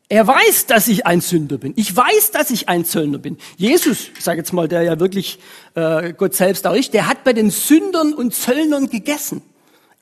Er 0.08 0.28
weiß, 0.28 0.68
dass 0.68 0.88
ich 0.88 1.08
ein 1.08 1.20
Sünder 1.20 1.58
bin. 1.58 1.74
Ich 1.76 1.96
weiß, 1.96 2.30
dass 2.32 2.52
ich 2.52 2.70
ein 2.70 2.86
Zöllner 2.86 3.18
bin. 3.18 3.38
Jesus, 3.58 4.10
ich 4.16 4.24
sage 4.24 4.38
jetzt 4.38 4.54
mal, 4.54 4.68
der 4.68 4.84
ja 4.84 5.00
wirklich 5.00 5.40
äh, 5.74 6.14
Gott 6.14 6.36
selbst 6.36 6.68
auch 6.68 6.76
ist, 6.76 6.94
der 6.94 7.08
hat 7.08 7.24
bei 7.24 7.34
den 7.34 7.50
Sündern 7.50 8.14
und 8.14 8.34
Zöllnern 8.36 8.90
gegessen. 8.90 9.42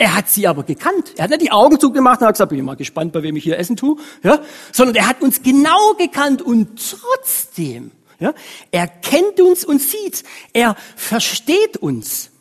Er 0.03 0.15
hat 0.15 0.27
sie 0.27 0.45
aber 0.47 0.63
gekannt. 0.63 1.13
Er 1.15 1.23
hat 1.23 1.29
nicht 1.29 1.43
die 1.43 1.51
Augen 1.51 1.79
zugemacht 1.79 2.19
und 2.19 2.27
hat 2.27 2.33
gesagt, 2.33 2.49
bin 2.49 2.59
ich 2.59 2.65
mal 2.65 2.75
gespannt, 2.75 3.13
bei 3.13 3.23
wem 3.23 3.37
ich 3.37 3.45
hier 3.45 3.57
essen 3.57 3.77
tue, 3.77 3.95
ja? 4.21 4.41
sondern 4.73 4.97
er 4.97 5.07
hat 5.07 5.21
uns 5.21 5.41
genau 5.41 5.93
gekannt 5.93 6.41
und 6.41 6.77
trotzdem, 6.99 7.91
ja, 8.19 8.33
er 8.71 8.87
kennt 8.89 9.39
uns 9.39 9.63
und 9.63 9.81
sieht, 9.81 10.25
er 10.51 10.75
versteht 10.97 11.77
uns, 11.77 12.31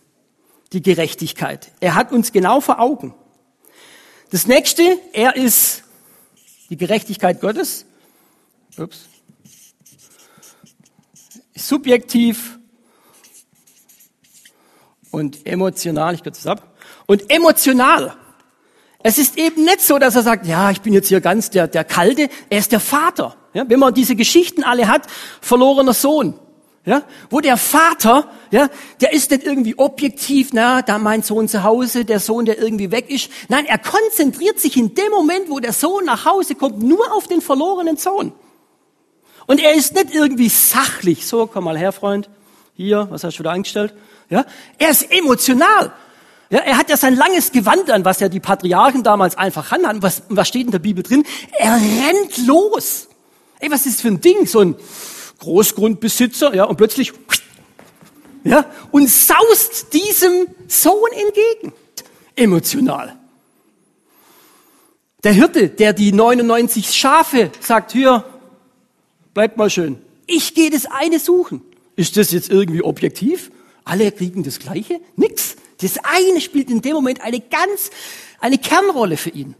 die 0.73 0.83
Gerechtigkeit. 0.83 1.71
Er 1.79 1.95
hat 1.95 2.11
uns 2.11 2.33
genau 2.33 2.61
vor 2.61 2.81
Augen. 2.81 3.15
Das 4.31 4.49
nächste, 4.49 4.99
er 5.13 5.37
ist 5.37 5.85
die 6.69 6.77
Gerechtigkeit 6.77 7.41
Gottes, 7.41 7.87
ups, 8.77 9.07
subjektiv 11.55 12.59
und 15.13 15.47
emotional, 15.47 16.17
ich 16.17 16.25
kürze 16.25 16.41
es 16.41 16.47
ab, 16.49 16.72
und 17.13 17.31
emotional. 17.31 18.17
Es 19.03 19.19
ist 19.19 19.37
eben 19.37 19.65
nicht 19.65 19.83
so, 19.83 19.99
dass 19.99 20.17
er 20.17 20.23
sagt, 20.23 20.47
ja, 20.47 20.71
ich 20.71 20.81
bin 20.81 20.95
jetzt 20.95 21.09
hier 21.09 21.21
ganz 21.21 21.51
der, 21.51 21.69
der 21.69 21.85
Kalte, 21.85 22.31
er 22.49 22.59
ist 22.59 22.73
der 22.73 22.81
Vater. 22.81 23.37
Ja, 23.53 23.69
wenn 23.69 23.81
man 23.81 23.93
diese 23.93 24.17
Geschichten 24.17 24.65
alle 24.65 24.89
hat, 24.89 25.03
verlorener 25.43 25.93
Sohn. 25.93 26.39
Ja, 26.87 27.03
wo 27.29 27.41
der 27.41 27.59
Vater, 27.59 28.29
ja, 28.51 28.69
der 29.03 29.13
ist 29.13 29.31
nicht 29.31 29.45
irgendwie 29.45 29.79
objektiv, 29.79 30.51
na, 30.53 30.81
da 30.81 30.99
mein 30.99 31.23
Sohn 31.23 31.49
zu 31.49 31.63
Hause, 31.63 32.07
der 32.07 32.19
Sohn, 32.19 32.47
der 32.47 32.59
irgendwie 32.59 32.91
weg 32.91 33.11
ist. 33.11 33.31
Nein, 33.49 33.67
er 33.67 33.79
konzentriert 33.79 34.59
sich 34.59 34.79
in 34.79 34.95
dem 34.95 35.11
Moment, 35.11 35.51
wo 35.51 35.61
der 35.61 35.75
Sohn 35.75 36.07
nach 36.07 36.25
Hause 36.25 36.55
kommt, 36.55 36.83
nur 36.83 37.15
auf 37.15 37.29
den 37.29 37.43
verlorenen 37.43 37.99
Sohn. 37.99 38.33
Und 39.47 39.61
er 39.61 39.75
ist 39.75 39.95
nicht 39.95 40.15
irgendwie 40.15 40.49
sachlich. 40.49 41.27
So, 41.27 41.47
komm 41.47 41.65
mal 41.65 41.77
her, 41.77 41.93
Freund. 41.93 42.31
Hier, 42.75 43.07
was 43.11 43.23
hast 43.23 43.39
du 43.39 43.43
da 43.43 43.51
eingestellt? 43.51 43.95
Ja, 44.31 44.47
er 44.79 44.91
ist 44.91 45.13
emotional. 45.13 45.93
Ja, 46.53 46.59
er 46.59 46.77
hat 46.77 46.91
ja 46.91 46.99
sein 46.99 47.17
langes 47.17 47.51
Gewand 47.51 47.91
an, 47.91 48.05
was 48.05 48.21
ja 48.21 48.29
die 48.29 48.39
Patriarchen 48.39 49.03
damals 49.03 49.39
einfach 49.39 49.71
hatten. 49.71 50.03
Was, 50.03 50.25
was 50.29 50.49
steht 50.49 50.67
in 50.67 50.71
der 50.71 50.81
Bibel 50.81 51.03
drin? 51.03 51.25
Er 51.59 51.77
rennt 51.77 52.47
los. 52.47 53.09
Ey, 53.59 53.71
was 53.71 53.87
ist 53.87 53.95
das 53.95 54.01
für 54.03 54.09
ein 54.09 54.21
Ding? 54.21 54.45
So 54.45 54.61
ein 54.61 54.77
Großgrundbesitzer, 55.39 56.55
ja, 56.55 56.65
und 56.65 56.77
plötzlich, 56.77 57.15
ja, 58.45 58.67
und 58.91 59.09
saust 59.09 59.95
diesem 59.95 60.47
Sohn 60.69 61.11
entgegen. 61.13 61.73
Emotional. 62.37 63.17
Der 65.25 65.33
Hirte, 65.33 65.71
der 65.71 65.95
die 65.95 66.13
99 66.13 66.93
Schafe 66.93 67.51
sagt, 67.61 67.93
hier, 67.93 68.27
bleibt 69.33 69.57
mal 69.57 69.71
schön. 69.71 70.03
Ich 70.27 70.55
gehe 70.55 70.69
das 70.69 70.85
eine 70.85 71.19
suchen. 71.19 71.63
Ist 71.97 72.19
das 72.19 72.31
jetzt 72.31 72.51
irgendwie 72.51 72.83
objektiv? 72.83 73.51
Alle 73.85 74.13
kriegen 74.13 74.43
das 74.43 74.59
Gleiche? 74.59 75.01
Nix. 75.17 75.57
Das 75.83 75.99
eine 76.03 76.41
spielt 76.41 76.71
in 76.71 76.81
dem 76.81 76.95
Moment 76.95 77.21
eine 77.21 77.41
ganz, 77.41 77.91
eine 78.41 78.59
Kernrolle 78.59 79.17
für 79.17 79.31
ihn. 79.31 79.55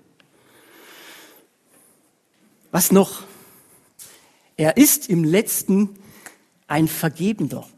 Was 2.71 2.93
noch? 2.93 3.25
Er 4.57 4.77
ist 4.77 5.09
im 5.09 5.25
letzten 5.25 5.99
ein 6.69 6.89
Vergebender. 6.89 7.69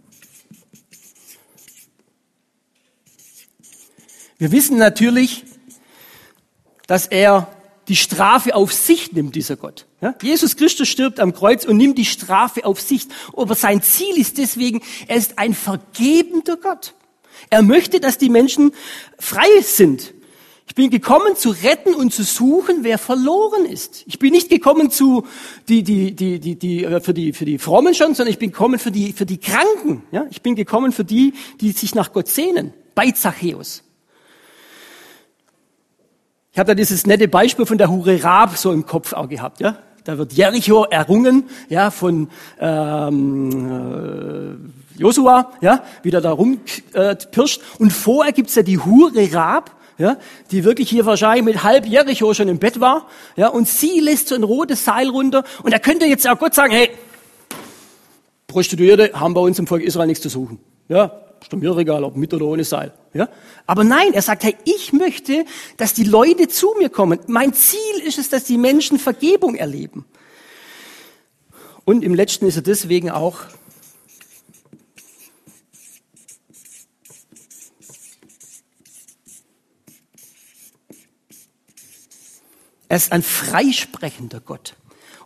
Wir 4.39 4.53
wissen 4.53 4.77
natürlich, 4.77 5.45
dass 6.87 7.07
er 7.07 7.51
die 7.89 7.97
Strafe 7.97 8.55
auf 8.55 8.73
sich 8.73 9.13
nimmt, 9.13 9.35
dieser 9.35 9.57
Gott. 9.57 9.87
Ja? 10.01 10.15
Jesus 10.21 10.57
Christus 10.57 10.89
stirbt 10.89 11.21
am 11.21 11.35
Kreuz 11.35 11.65
und 11.65 11.77
nimmt 11.77 11.99
die 11.99 12.05
Strafe 12.05 12.65
auf 12.65 12.81
sich. 12.81 13.07
Aber 13.37 13.55
sein 13.55 13.83
Ziel 13.83 14.17
ist 14.19 14.39
deswegen, 14.39 14.83
er 15.09 15.17
ist 15.17 15.39
ein 15.39 15.55
vergebender 15.55 16.57
Gott. 16.57 16.95
Er 17.51 17.63
möchte, 17.63 18.01
dass 18.01 18.19
die 18.19 18.31
Menschen 18.31 18.73
frei 19.19 19.61
sind. 19.63 20.15
Ich 20.67 20.75
bin 20.75 20.91
gekommen 20.91 21.37
zu 21.37 21.51
retten 21.51 21.95
und 21.95 22.13
zu 22.13 22.25
suchen, 22.25 22.79
wer 22.83 22.99
verloren 22.99 23.65
ist. 23.65 24.03
Ich 24.07 24.19
bin 24.19 24.33
nicht 24.33 24.49
gekommen 24.49 24.91
zu 24.91 25.25
die, 25.69 25.83
die, 25.83 26.17
die, 26.17 26.41
die, 26.41 26.57
die, 26.57 26.85
äh, 26.85 27.01
für 27.01 27.15
die, 27.15 27.33
für 27.33 27.45
die 27.45 27.59
Frommen 27.59 27.95
schon, 27.95 28.15
sondern 28.15 28.33
ich 28.33 28.39
bin 28.39 28.51
gekommen 28.51 28.79
für 28.79 28.91
die, 28.91 29.13
für 29.13 29.27
die 29.27 29.39
Kranken. 29.39 30.03
Ja, 30.11 30.27
ich 30.31 30.43
bin 30.43 30.57
gekommen 30.57 30.93
für 30.93 31.05
die, 31.05 31.35
die 31.61 31.73
sich 31.73 31.95
nach 31.95 32.13
Gott 32.13 32.29
sehnen. 32.29 32.73
Bei 32.95 33.11
Zachäus. 33.11 33.85
Ich 36.53 36.59
habe 36.59 36.69
da 36.69 36.75
dieses 36.75 37.07
nette 37.07 37.29
Beispiel 37.29 37.67
von 37.67 37.79
der 37.79 37.91
Hure 37.91 38.23
Rab 38.23 38.57
so 38.57 38.73
im 38.73 38.87
Kopf 38.87 39.13
auch 39.13 39.29
gehabt. 39.29 39.61
Ja, 39.61 39.79
da 40.05 40.19
wird 40.19 40.33
Jericho 40.33 40.85
errungen, 40.85 41.45
ja, 41.69 41.91
von 41.91 42.29
ähm, 42.61 43.51
äh, 43.71 44.84
Josua, 44.97 45.53
ja, 45.61 45.85
wie 46.03 46.11
der 46.11 46.21
da 46.21 46.33
rumpirscht. 46.33 47.61
Äh, 47.61 47.83
und 47.83 47.93
vorher 47.93 48.33
gibt's 48.33 48.55
ja 48.55 48.63
die 48.63 48.79
Hure 48.79 49.33
Rab, 49.33 49.73
ja, 49.99 50.17
die 50.51 50.65
wirklich 50.65 50.91
hier 50.91 51.07
wahrscheinlich 51.07 51.45
mit 51.45 51.63
halb 51.63 51.87
Jericho 51.87 52.35
schon 52.35 52.49
im 52.49 52.59
Bett 52.59 52.81
war, 52.81 53.07
ja, 53.37 53.49
und 53.49 53.69
sie 53.69 54.01
lässt 54.01 54.29
so 54.29 54.35
ein 54.35 54.43
rotes 54.43 54.85
Seil 54.85 55.09
runter 55.09 55.45
und 55.63 55.73
er 55.73 55.79
könnte 55.79 56.07
jetzt 56.07 56.29
auch 56.29 56.39
Gott 56.39 56.55
sagen, 56.55 56.73
hey, 56.73 56.91
Prostituierte 58.47 59.13
haben 59.15 59.35
bei 59.35 59.41
uns 59.41 59.59
im 59.59 59.67
Volk 59.67 59.83
Israel 59.83 60.07
nichts 60.07 60.23
zu 60.23 60.29
suchen, 60.29 60.59
ja, 60.89 61.13
ist 61.41 61.53
doch 61.53 61.59
mir 61.59 61.77
egal, 61.77 62.03
ob 62.05 62.17
mit 62.17 62.33
oder 62.35 62.47
ohne 62.47 62.65
Seil, 62.65 62.93
ja. 63.13 63.29
Aber 63.67 63.85
nein, 63.85 64.13
er 64.15 64.23
sagt, 64.23 64.45
hey, 64.45 64.57
ich 64.65 64.93
möchte, 64.93 65.45
dass 65.77 65.95
die 65.95 66.05
Leute 66.05 66.49
zu 66.49 66.75
mir 66.79 66.91
kommen. 66.91 67.19
Mein 67.29 67.55
Ziel 67.55 68.03
ist 68.05 68.19
es, 68.19 68.29
dass 68.29 68.45
die 68.45 68.59
Menschen 68.59 68.99
Vergebung 68.99 69.55
erleben. 69.55 70.05
Und 71.85 72.03
im 72.05 72.15
letzten 72.15 72.47
ist 72.47 72.57
er 72.57 72.63
deswegen 72.63 73.11
auch 73.11 73.41
Er 82.95 82.99
ist 82.99 83.11
ein 83.11 83.25
freisprechender 83.25 84.39
Gott. 84.39 84.77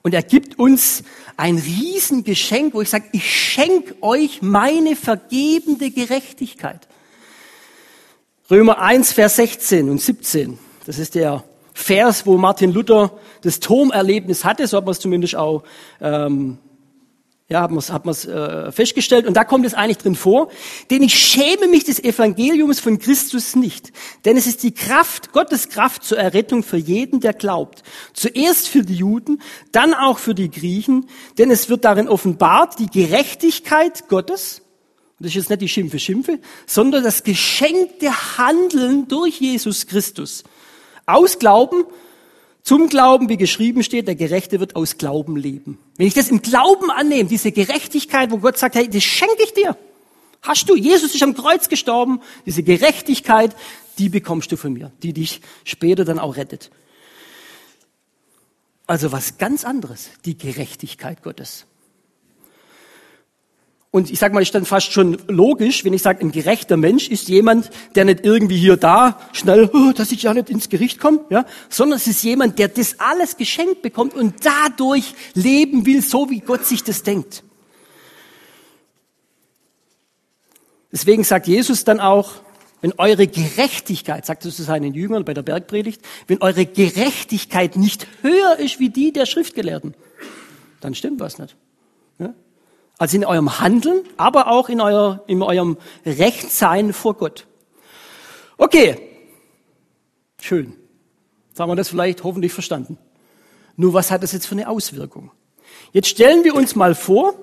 Und 0.00 0.14
er 0.14 0.22
gibt 0.22 0.59
uns 0.59 1.02
ein 1.37 1.59
Riesengeschenk, 1.59 2.72
wo 2.72 2.81
ich 2.81 2.88
sage, 2.88 3.04
ich 3.12 3.31
schenke 3.31 3.94
euch 4.02 4.40
meine 4.40 4.96
vergebende 4.96 5.90
Gerechtigkeit. 5.90 6.88
Römer 8.50 8.78
1, 8.78 9.12
Vers 9.12 9.37
16 9.37 9.90
und 9.90 10.00
17. 10.00 10.59
Das 10.87 10.98
ist 10.98 11.14
der 11.14 11.44
Vers, 11.74 12.24
wo 12.24 12.38
Martin 12.38 12.72
Luther 12.72 13.12
das 13.42 13.61
Turmerlebnis 13.61 14.46
hatte, 14.46 14.66
so 14.66 14.78
hat 14.78 14.87
man 14.87 14.92
es 14.92 15.00
zumindest 15.00 15.37
auch 15.37 15.62
ähm, 16.00 16.57
ja, 17.50 17.62
hat 17.62 17.70
man 17.70 17.78
es 17.78 17.90
hat 17.90 18.04
man's, 18.04 18.26
äh, 18.26 18.70
festgestellt. 18.72 19.26
Und 19.26 19.34
da 19.34 19.42
kommt 19.42 19.64
es 19.64 19.72
eigentlich 19.72 19.98
drin 19.98 20.16
vor. 20.16 20.50
Denn 20.90 21.02
ich 21.02 21.18
schäme 21.18 21.66
mich 21.66 21.84
des 21.84 21.98
Evangeliums 21.98 22.78
von 22.78 22.98
Christus 22.98 23.56
nicht. 23.56 23.90
Denn 24.26 24.37
es 24.37 24.46
ist 24.46 24.62
die 24.62 24.74
Kraft, 24.74 25.32
Gottes 25.32 25.70
Kraft 25.70 26.04
zur 26.04 26.18
Errettung 26.18 26.62
für 26.62 26.76
jeden, 26.76 27.20
der 27.20 27.32
glaubt. 27.32 27.82
Zuerst 28.12 28.68
für 28.68 28.82
die 28.82 28.96
Juden, 28.96 29.40
dann 29.72 29.94
auch 29.94 30.18
für 30.18 30.34
die 30.34 30.50
Griechen. 30.50 31.06
Denn 31.38 31.50
es 31.50 31.70
wird 31.70 31.87
darin 31.87 32.06
offenbart 32.06 32.78
die 32.78 32.90
Gerechtigkeit 32.90 34.08
Gottes. 34.08 34.61
Das 35.18 35.30
ist 35.30 35.34
jetzt 35.34 35.50
nicht 35.50 35.62
die 35.62 35.68
Schimpfe, 35.68 35.98
Schimpfe, 35.98 36.38
sondern 36.66 37.02
das 37.02 37.24
geschenkte 37.24 38.37
Handeln 38.37 39.08
durch 39.08 39.40
Jesus 39.40 39.87
Christus. 39.87 40.44
Aus 41.06 41.38
Glauben 41.38 41.87
zum 42.68 42.90
Glauben, 42.90 43.31
wie 43.31 43.38
geschrieben 43.38 43.83
steht, 43.83 44.09
der 44.09 44.14
Gerechte 44.14 44.61
wird 44.61 44.76
aus 44.76 44.98
Glauben 44.98 45.37
leben. 45.37 45.78
Wenn 45.96 46.07
ich 46.07 46.12
das 46.12 46.28
im 46.28 46.42
Glauben 46.42 46.90
annehme, 46.90 47.26
diese 47.26 47.50
Gerechtigkeit, 47.50 48.31
wo 48.31 48.37
Gott 48.37 48.59
sagt, 48.59 48.74
hey, 48.74 48.90
das 48.90 49.02
schenke 49.02 49.42
ich 49.42 49.54
dir. 49.54 49.74
Hast 50.42 50.68
du, 50.68 50.76
Jesus 50.76 51.14
ist 51.14 51.22
am 51.22 51.35
Kreuz 51.35 51.70
gestorben, 51.70 52.20
diese 52.44 52.62
Gerechtigkeit, 52.62 53.57
die 53.96 54.11
bekommst 54.11 54.52
du 54.52 54.59
von 54.59 54.74
mir, 54.74 54.92
die 55.02 55.14
dich 55.14 55.40
später 55.64 56.04
dann 56.04 56.18
auch 56.18 56.37
rettet. 56.37 56.70
Also 58.87 59.12
was 59.12 59.38
ganz 59.38 59.64
anderes, 59.64 60.11
die 60.26 60.37
Gerechtigkeit 60.37 61.22
Gottes. 61.22 61.64
Und 63.90 64.11
ich 64.11 64.18
sage 64.18 64.35
mal, 64.35 64.42
ist 64.42 64.55
dann 64.55 64.66
fast 64.66 64.92
schon 64.92 65.16
logisch, 65.29 65.85
wenn 65.85 65.94
ich 65.94 66.03
sage, 66.03 66.20
ein 66.20 66.31
gerechter 66.31 66.77
Mensch 66.77 67.09
ist 67.09 67.29
jemand, 67.29 67.70
der 67.94 68.05
nicht 68.05 68.22
irgendwie 68.22 68.59
hier 68.59 68.77
da 68.77 69.18
schnell, 69.33 69.70
oh, 69.72 69.92
dass 69.92 70.12
ich 70.12 70.22
ja 70.24 70.35
nicht 70.35 70.51
ins 70.51 70.68
Gericht 70.68 71.01
komme, 71.01 71.20
ja, 71.31 71.46
sondern 71.70 71.96
es 71.96 72.07
ist 72.07 72.22
jemand, 72.22 72.59
der 72.59 72.68
das 72.68 73.01
alles 73.01 73.38
geschenkt 73.38 73.81
bekommt 73.81 74.14
und 74.14 74.44
dadurch 74.44 75.14
leben 75.33 75.87
will, 75.87 76.03
so 76.03 76.29
wie 76.29 76.40
Gott 76.40 76.66
sich 76.66 76.85
das 76.85 77.03
denkt. 77.03 77.42
Deswegen 80.92 81.24
sagt 81.24 81.46
Jesus 81.46 81.85
dann 81.85 82.01
auch, 82.01 82.33
wenn 82.83 82.92
eure 82.98 83.27
Gerechtigkeit, 83.27 84.24
sagt 84.24 84.44
es 84.44 84.57
zu 84.57 84.62
seinen 84.62 84.94
Jüngern 84.94 85.24
bei 85.24 85.35
der 85.35 85.42
Bergpredigt, 85.42 86.03
wenn 86.27 86.42
eure 86.42 86.66
Gerechtigkeit 86.66 87.77
nicht 87.77 88.07
höher 88.22 88.59
ist 88.59 88.79
wie 88.81 88.90
die 88.90 89.12
der 89.12 89.27
Schriftgelehrten, 89.27 89.94
dann 90.81 90.94
stimmt 90.94 91.20
was 91.20 91.38
nicht. 91.38 91.57
Also 92.98 93.16
in 93.16 93.24
eurem 93.24 93.61
Handeln, 93.61 94.04
aber 94.16 94.48
auch 94.48 94.68
in, 94.68 94.80
euer, 94.80 95.22
in 95.28 95.40
eurem 95.40 95.78
Rechtsein 96.04 96.92
vor 96.92 97.14
Gott. 97.14 97.46
Okay, 98.56 99.00
schön. 100.40 100.74
Jetzt 101.48 101.61
haben 101.61 101.70
wir 101.70 101.76
das 101.76 101.88
vielleicht 101.88 102.24
hoffentlich 102.24 102.52
verstanden. 102.52 102.98
Nur 103.76 103.94
was 103.94 104.11
hat 104.11 104.24
das 104.24 104.32
jetzt 104.32 104.46
für 104.46 104.56
eine 104.56 104.68
Auswirkung? 104.68 105.30
Jetzt 105.92 106.08
stellen 106.08 106.42
wir 106.42 106.56
uns 106.56 106.74
mal 106.74 106.96
vor, 106.96 107.34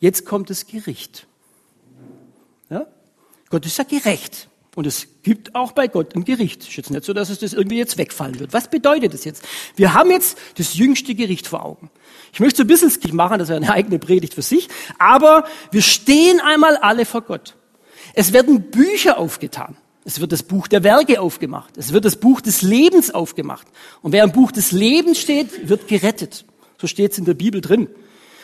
jetzt 0.00 0.24
kommt 0.24 0.48
das 0.48 0.66
Gericht. 0.66 1.26
Ja? 2.70 2.86
Gott 3.50 3.66
ist 3.66 3.76
ja 3.76 3.84
gerecht. 3.84 4.48
Und 4.78 4.86
es 4.86 5.08
gibt 5.24 5.56
auch 5.56 5.72
bei 5.72 5.88
Gott 5.88 6.14
ein 6.14 6.24
Gericht. 6.24 6.62
Es 6.62 6.68
ist 6.68 6.76
jetzt 6.76 6.90
nicht 6.92 7.04
so, 7.04 7.12
dass 7.12 7.30
es 7.30 7.40
das 7.40 7.52
irgendwie 7.52 7.78
jetzt 7.78 7.98
wegfallen 7.98 8.38
wird. 8.38 8.52
Was 8.52 8.70
bedeutet 8.70 9.12
das 9.12 9.24
jetzt? 9.24 9.42
Wir 9.74 9.92
haben 9.92 10.08
jetzt 10.08 10.38
das 10.54 10.74
jüngste 10.74 11.16
Gericht 11.16 11.48
vor 11.48 11.64
Augen. 11.64 11.90
Ich 12.32 12.38
möchte 12.38 12.58
so 12.58 12.62
ein 12.62 12.68
bisschen 12.68 12.88
skip 12.88 13.12
machen, 13.12 13.40
das 13.40 13.48
wäre 13.48 13.56
eine 13.56 13.72
eigene 13.72 13.98
Predigt 13.98 14.34
für 14.34 14.42
sich. 14.42 14.68
Aber 15.00 15.42
wir 15.72 15.82
stehen 15.82 16.38
einmal 16.38 16.76
alle 16.76 17.06
vor 17.06 17.22
Gott. 17.22 17.56
Es 18.14 18.32
werden 18.32 18.70
Bücher 18.70 19.18
aufgetan. 19.18 19.76
Es 20.04 20.20
wird 20.20 20.30
das 20.30 20.44
Buch 20.44 20.68
der 20.68 20.84
Werke 20.84 21.20
aufgemacht. 21.20 21.76
Es 21.76 21.92
wird 21.92 22.04
das 22.04 22.14
Buch 22.14 22.40
des 22.40 22.62
Lebens 22.62 23.10
aufgemacht. 23.10 23.66
Und 24.00 24.12
wer 24.12 24.22
im 24.22 24.30
Buch 24.30 24.52
des 24.52 24.70
Lebens 24.70 25.18
steht, 25.18 25.68
wird 25.68 25.88
gerettet. 25.88 26.44
So 26.80 26.86
steht 26.86 27.10
es 27.10 27.18
in 27.18 27.24
der 27.24 27.34
Bibel 27.34 27.60
drin. 27.60 27.88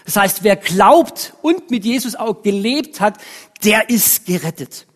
Das 0.04 0.16
heißt, 0.16 0.42
wer 0.42 0.56
glaubt 0.56 1.34
und 1.42 1.70
mit 1.70 1.84
Jesus 1.84 2.16
auch 2.16 2.42
gelebt 2.42 3.00
hat, 3.00 3.18
der 3.62 3.88
ist 3.88 4.26
gerettet. 4.26 4.88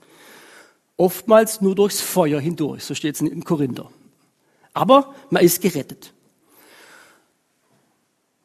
Oftmals 0.99 1.61
nur 1.61 1.77
durchs 1.77 2.01
Feuer 2.01 2.41
hindurch, 2.41 2.85
so 2.85 2.95
steht 2.95 3.15
es 3.15 3.21
in 3.21 3.45
Korinther. 3.45 3.91
Aber 4.75 5.15
man 5.31 5.43
ist 5.43 5.63
gerettet. 5.63 6.13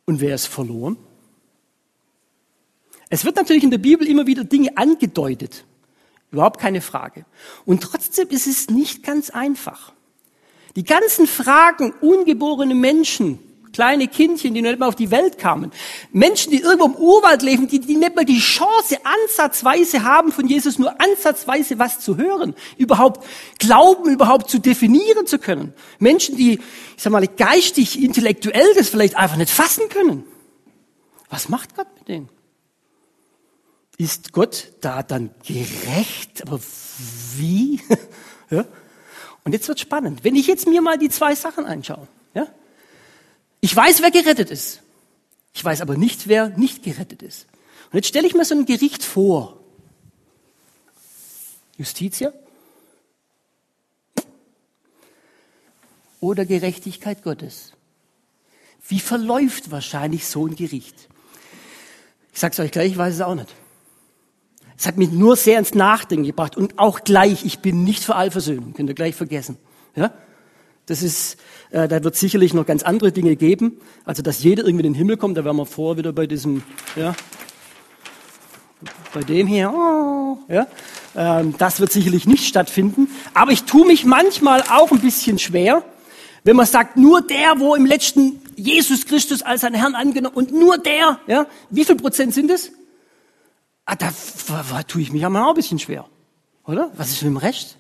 Und 0.05 0.21
wer 0.21 0.35
ist 0.35 0.45
verloren? 0.45 0.97
Es 3.09 3.25
wird 3.25 3.35
natürlich 3.35 3.63
in 3.63 3.71
der 3.71 3.79
Bibel 3.79 4.07
immer 4.07 4.27
wieder 4.27 4.43
Dinge 4.43 4.77
angedeutet. 4.77 5.65
Überhaupt 6.31 6.59
keine 6.59 6.81
Frage. 6.81 7.25
Und 7.65 7.81
trotzdem 7.81 8.29
ist 8.29 8.47
es 8.47 8.69
nicht 8.69 9.03
ganz 9.03 9.29
einfach. 9.31 9.93
Die 10.75 10.83
ganzen 10.83 11.27
Fragen 11.27 11.91
ungeborene 12.01 12.75
Menschen, 12.75 13.39
kleine 13.73 14.07
Kindchen, 14.07 14.53
die 14.53 14.61
noch 14.61 14.69
nicht 14.69 14.79
mal 14.79 14.87
auf 14.87 14.95
die 14.95 15.11
Welt 15.11 15.37
kamen, 15.37 15.71
Menschen, 16.11 16.51
die 16.51 16.59
irgendwo 16.59 16.85
im 16.85 16.95
Urwald 16.95 17.41
leben, 17.41 17.67
die, 17.67 17.79
die 17.79 17.97
nicht 17.97 18.15
mal 18.15 18.23
die 18.23 18.39
Chance 18.39 18.97
ansatzweise 19.03 20.03
haben, 20.03 20.31
von 20.31 20.47
Jesus 20.47 20.79
nur 20.79 21.01
ansatzweise 21.01 21.79
was 21.79 21.99
zu 21.99 22.17
hören, 22.17 22.55
überhaupt 22.77 23.25
glauben, 23.59 24.09
überhaupt 24.09 24.49
zu 24.49 24.59
definieren 24.59 25.27
zu 25.27 25.39
können. 25.39 25.73
Menschen, 25.99 26.37
die, 26.37 26.53
ich 26.53 27.03
sag 27.03 27.11
mal, 27.11 27.27
geistig, 27.27 28.01
intellektuell 28.01 28.73
das 28.75 28.89
vielleicht 28.89 29.15
einfach 29.15 29.37
nicht 29.37 29.51
fassen 29.51 29.89
können. 29.89 30.23
Was 31.29 31.49
macht 31.49 31.75
Gott 31.75 31.87
mit 31.97 32.07
denen? 32.07 32.29
Ist 33.97 34.33
Gott 34.33 34.73
da 34.81 35.03
dann 35.03 35.31
gerecht? 35.45 36.43
Aber 36.43 36.59
wie? 37.35 37.81
ja? 38.49 38.65
Und 39.43 39.51
jetzt 39.51 39.67
wird 39.67 39.79
spannend. 39.79 40.23
Wenn 40.23 40.35
ich 40.35 40.47
jetzt 40.47 40.67
mir 40.67 40.81
mal 40.81 40.97
die 40.97 41.09
zwei 41.09 41.35
Sachen 41.35 41.65
anschaue, 41.65 42.07
ja? 42.33 42.47
Ich 43.63 43.73
weiß, 43.73 44.01
wer 44.01 44.11
gerettet 44.11 44.51
ist. 44.51 44.81
Ich 45.53 45.63
weiß 45.63 45.79
aber 45.79 45.95
nicht, 45.95 46.27
wer 46.27 46.49
nicht 46.49 46.83
gerettet 46.83 47.21
ist. 47.21 47.47
Und 47.85 47.93
jetzt 47.93 48.09
stelle 48.09 48.27
ich 48.27 48.33
mir 48.33 48.43
so 48.43 48.55
ein 48.55 48.65
Gericht 48.65 49.05
vor. 49.05 49.57
Justitia 51.77 52.33
oder 56.19 56.45
Gerechtigkeit 56.45 57.23
Gottes. 57.23 57.71
Wie 58.85 58.99
verläuft 58.99 59.71
wahrscheinlich 59.71 60.27
so 60.27 60.45
ein 60.45 60.57
Gericht? 60.57 61.07
Ich 62.33 62.41
sage 62.41 62.51
es 62.51 62.59
euch 62.59 62.71
gleich, 62.71 62.91
ich 62.91 62.97
weiß 62.97 63.13
es 63.13 63.21
auch 63.21 63.35
nicht. 63.35 63.55
Es 64.77 64.85
hat 64.85 64.97
mich 64.97 65.09
nur 65.09 65.37
sehr 65.37 65.57
ins 65.57 65.73
Nachdenken 65.73 66.25
gebracht 66.25 66.57
und 66.57 66.79
auch 66.79 67.05
gleich, 67.05 67.45
ich 67.45 67.59
bin 67.59 67.85
nicht 67.85 68.03
für 68.03 68.15
Allversöhnung, 68.15 68.73
könnt 68.73 68.89
ihr 68.89 68.95
gleich 68.95 69.15
vergessen. 69.15 69.57
Ja? 69.95 70.13
Das 70.85 71.01
ist, 71.01 71.37
äh, 71.71 71.87
da 71.87 72.03
wird 72.03 72.15
sicherlich 72.15 72.53
noch 72.53 72.65
ganz 72.65 72.83
andere 72.83 73.11
Dinge 73.11 73.35
geben, 73.35 73.79
also 74.05 74.21
dass 74.21 74.43
jeder 74.43 74.65
irgendwie 74.65 74.85
in 74.85 74.93
den 74.93 74.97
Himmel 74.97 75.17
kommt, 75.17 75.37
da 75.37 75.45
wären 75.45 75.55
wir 75.55 75.65
vor 75.65 75.97
wieder 75.97 76.11
bei 76.11 76.27
diesem, 76.27 76.63
ja, 76.95 77.15
bei 79.13 79.21
dem 79.21 79.47
hier, 79.47 79.73
oh, 79.73 80.37
ja, 80.49 80.67
ähm, 81.15 81.55
das 81.57 81.79
wird 81.79 81.91
sicherlich 81.91 82.27
nicht 82.27 82.45
stattfinden. 82.45 83.07
Aber 83.33 83.51
ich 83.51 83.63
tue 83.63 83.85
mich 83.85 84.03
manchmal 84.03 84.61
auch 84.63 84.91
ein 84.91 84.99
bisschen 84.99 85.39
schwer, 85.39 85.83
wenn 86.43 86.57
man 86.57 86.65
sagt, 86.65 86.97
nur 86.97 87.21
der, 87.21 87.59
wo 87.59 87.75
im 87.75 87.85
letzten 87.85 88.41
Jesus 88.57 89.05
Christus 89.05 89.41
als 89.41 89.61
seinen 89.61 89.75
Herrn 89.75 89.95
angenommen 89.95 90.35
und 90.35 90.51
nur 90.51 90.77
der, 90.77 91.19
ja, 91.27 91.47
wie 91.69 91.85
viel 91.85 91.95
Prozent 91.95 92.33
sind 92.33 92.51
es? 92.51 92.71
Ah, 93.85 93.95
da, 93.95 94.13
da, 94.47 94.83
tue 94.83 95.01
ich 95.01 95.11
mich 95.11 95.25
auch 95.25 95.29
ein 95.31 95.53
bisschen 95.55 95.79
schwer. 95.79 96.05
Oder? 96.65 96.91
Was 96.95 97.09
ist 97.09 97.21
mit 97.21 97.31
dem 97.31 97.37
Recht? 97.37 97.77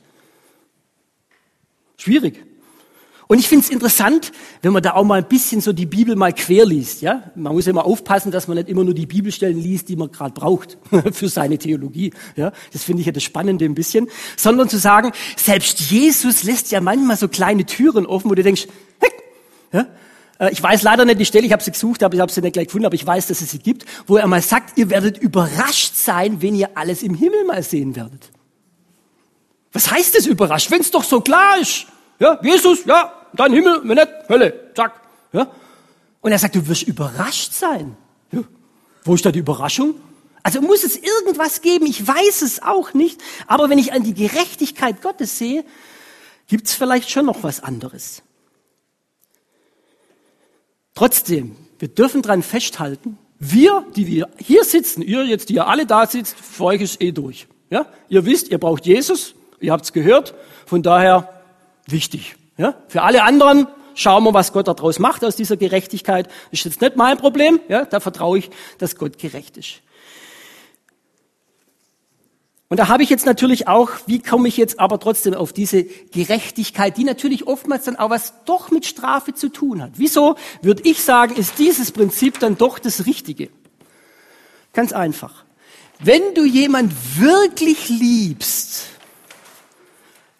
Schwierig. 1.97 2.45
Und 3.33 3.39
ich 3.39 3.47
finde 3.47 3.65
es 3.65 3.71
interessant, 3.71 4.31
wenn 4.61 4.73
man 4.73 4.83
da 4.83 4.93
auch 4.93 5.03
mal 5.03 5.17
ein 5.17 5.27
bisschen 5.27 5.59
so 5.59 5.73
die 5.73 5.87
Bibel 5.87 6.15
mal 6.15 6.33
quer 6.33 6.67
liest. 6.67 7.01
Ja? 7.01 7.31
Man 7.33 7.53
muss 7.53 7.65
ja 7.65 7.71
immer 7.71 7.83
aufpassen, 7.83 8.31
dass 8.31 8.47
man 8.47 8.57
nicht 8.57 8.69
immer 8.69 8.83
nur 8.83 8.93
die 8.93 9.07
Bibelstellen 9.07 9.59
liest, 9.59 9.89
die 9.89 9.95
man 9.95 10.11
gerade 10.11 10.35
braucht 10.35 10.77
für 11.13 11.27
seine 11.29 11.57
Theologie. 11.57 12.13
Ja? 12.35 12.51
Das 12.73 12.83
finde 12.83 12.99
ich 12.99 13.07
ja 13.07 13.11
das 13.11 13.23
Spannende 13.23 13.65
ein 13.65 13.73
bisschen. 13.73 14.07
Sondern 14.37 14.69
zu 14.69 14.77
sagen, 14.77 15.13
selbst 15.35 15.79
Jesus 15.79 16.43
lässt 16.43 16.69
ja 16.69 16.79
manchmal 16.79 17.17
so 17.17 17.27
kleine 17.27 17.65
Türen 17.65 18.05
offen, 18.05 18.29
wo 18.29 18.35
du 18.35 18.43
denkst, 18.43 18.67
heck, 18.99 19.13
ja? 19.71 19.87
Äh, 20.37 20.51
ich 20.51 20.61
weiß 20.61 20.83
leider 20.83 21.03
nicht 21.03 21.19
die 21.19 21.25
Stelle, 21.25 21.47
ich 21.47 21.53
habe 21.53 21.63
sie 21.63 21.71
gesucht, 21.71 22.03
aber 22.03 22.13
ich 22.13 22.21
habe 22.21 22.31
sie 22.31 22.41
nicht 22.41 22.53
gleich 22.53 22.67
gefunden, 22.67 22.85
aber 22.85 22.93
ich 22.93 23.07
weiß, 23.07 23.25
dass 23.25 23.41
es 23.41 23.49
sie 23.49 23.57
gibt, 23.57 23.83
wo 24.05 24.17
er 24.17 24.27
mal 24.27 24.43
sagt, 24.43 24.77
ihr 24.77 24.91
werdet 24.91 25.17
überrascht 25.17 25.95
sein, 25.95 26.43
wenn 26.43 26.53
ihr 26.53 26.77
alles 26.77 27.01
im 27.01 27.15
Himmel 27.15 27.45
mal 27.45 27.63
sehen 27.63 27.95
werdet. 27.95 28.29
Was 29.71 29.89
heißt 29.89 30.15
das 30.15 30.27
überrascht, 30.27 30.69
wenn 30.69 30.81
es 30.81 30.91
doch 30.91 31.03
so 31.03 31.19
klar 31.19 31.57
ist? 31.59 31.87
Ja, 32.19 32.39
Jesus, 32.43 32.85
ja, 32.85 33.11
dein 33.33 33.53
Himmel, 33.53 33.81
wenn 33.83 33.95
nicht, 33.95 34.09
Hölle, 34.29 34.71
zack. 34.75 35.01
Ja? 35.31 35.47
Und 36.21 36.31
er 36.31 36.39
sagt, 36.39 36.55
du 36.55 36.67
wirst 36.67 36.83
überrascht 36.83 37.53
sein. 37.53 37.97
Ja. 38.31 38.43
Wo 39.03 39.15
ist 39.15 39.25
da 39.25 39.31
die 39.31 39.39
Überraschung? 39.39 39.95
Also 40.43 40.61
muss 40.61 40.83
es 40.83 40.97
irgendwas 40.97 41.61
geben, 41.61 41.85
ich 41.85 42.05
weiß 42.05 42.41
es 42.41 42.61
auch 42.61 42.93
nicht, 42.93 43.21
aber 43.47 43.69
wenn 43.69 43.77
ich 43.77 43.93
an 43.93 44.03
die 44.03 44.13
Gerechtigkeit 44.13 45.01
Gottes 45.01 45.37
sehe, 45.37 45.63
gibt 46.47 46.67
es 46.67 46.73
vielleicht 46.73 47.09
schon 47.09 47.25
noch 47.25 47.43
was 47.43 47.63
anderes. 47.63 48.23
Trotzdem, 50.95 51.55
wir 51.79 51.87
dürfen 51.87 52.21
dran 52.21 52.43
festhalten, 52.43 53.17
wir, 53.39 53.85
die 53.95 54.07
wir 54.07 54.29
hier 54.37 54.63
sitzen, 54.63 55.01
ihr 55.01 55.25
jetzt, 55.25 55.49
die 55.49 55.55
ihr 55.55 55.67
alle 55.67 55.85
da 55.85 56.05
sitzt, 56.07 56.35
für 56.37 56.65
euch 56.65 56.81
ist 56.81 57.01
eh 57.01 57.11
durch. 57.11 57.47
Ja? 57.69 57.87
Ihr 58.09 58.25
wisst, 58.25 58.49
ihr 58.49 58.57
braucht 58.57 58.85
Jesus, 58.85 59.35
ihr 59.59 59.71
habt 59.71 59.85
es 59.85 59.93
gehört, 59.93 60.33
von 60.65 60.83
daher 60.83 61.41
wichtig. 61.87 62.35
Ja? 62.57 62.75
Für 62.87 63.01
alle 63.03 63.23
anderen 63.23 63.67
schauen 63.95 64.23
wir, 64.23 64.33
was 64.33 64.53
Gott 64.53 64.67
daraus 64.67 64.99
macht 64.99 65.23
aus 65.23 65.35
dieser 65.35 65.57
Gerechtigkeit. 65.57 66.29
Ist 66.51 66.65
jetzt 66.65 66.81
nicht 66.81 66.95
mein 66.95 67.17
Problem, 67.17 67.59
ja? 67.67 67.85
da 67.85 67.99
vertraue 67.99 68.39
ich, 68.39 68.49
dass 68.77 68.95
Gott 68.95 69.17
gerecht 69.17 69.57
ist. 69.57 69.81
Und 72.73 72.77
da 72.77 72.87
habe 72.87 73.03
ich 73.03 73.09
jetzt 73.11 73.27
natürlich 73.27 73.67
auch, 73.67 73.91
wie 74.07 74.19
komme 74.19 74.47
ich 74.47 74.57
jetzt 74.57 74.79
aber 74.79 74.99
trotzdem 74.99 75.35
auf 75.35 75.53
diese 75.53 75.83
Gerechtigkeit, 75.83 76.97
die 76.97 77.03
natürlich 77.03 77.45
oftmals 77.45 77.83
dann 77.83 77.97
auch 77.97 78.09
was 78.09 78.33
doch 78.45 78.71
mit 78.71 78.87
Strafe 78.87 79.35
zu 79.35 79.49
tun 79.49 79.79
hat. 79.79 79.91
Wieso 79.97 80.37
würde 80.63 80.81
ich 80.83 81.03
sagen, 81.03 81.35
ist 81.35 81.59
dieses 81.59 81.91
Prinzip 81.91 82.39
dann 82.39 82.57
doch 82.57 82.79
das 82.79 83.05
Richtige? 83.05 83.49
Ganz 84.73 84.91
einfach. 84.91 85.45
Wenn 85.99 86.33
du 86.33 86.45
jemand 86.45 86.91
wirklich 87.19 87.89
liebst, 87.89 88.87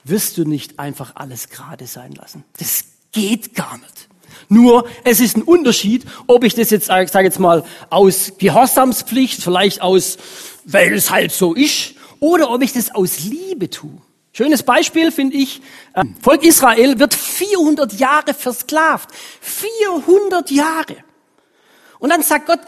wirst 0.03 0.37
du 0.37 0.45
nicht 0.45 0.79
einfach 0.79 1.15
alles 1.15 1.49
gerade 1.49 1.87
sein 1.87 2.13
lassen. 2.13 2.43
Das 2.57 2.85
geht 3.11 3.55
gar 3.55 3.77
nicht. 3.77 4.09
Nur 4.49 4.87
es 5.03 5.19
ist 5.19 5.37
ein 5.37 5.43
Unterschied, 5.43 6.05
ob 6.27 6.43
ich 6.43 6.55
das 6.55 6.69
jetzt, 6.69 6.89
ich 6.89 7.11
sage 7.11 7.25
jetzt 7.25 7.39
mal, 7.39 7.63
aus 7.89 8.33
Gehorsamspflicht, 8.37 9.41
vielleicht 9.41 9.81
aus, 9.81 10.17
weil 10.65 10.93
es 10.93 11.11
halt 11.11 11.31
so 11.31 11.53
ist, 11.53 11.95
oder 12.19 12.51
ob 12.51 12.61
ich 12.61 12.73
das 12.73 12.93
aus 12.93 13.19
Liebe 13.19 13.69
tue. 13.69 14.01
Schönes 14.31 14.63
Beispiel 14.63 15.11
finde 15.11 15.37
ich, 15.37 15.61
äh, 15.93 16.03
Volk 16.21 16.43
Israel 16.43 16.97
wird 16.97 17.13
400 17.13 17.93
Jahre 17.93 18.33
versklavt. 18.33 19.09
400 19.41 20.49
Jahre. 20.49 20.97
Und 21.99 22.09
dann 22.09 22.23
sagt 22.23 22.47
Gott, 22.47 22.59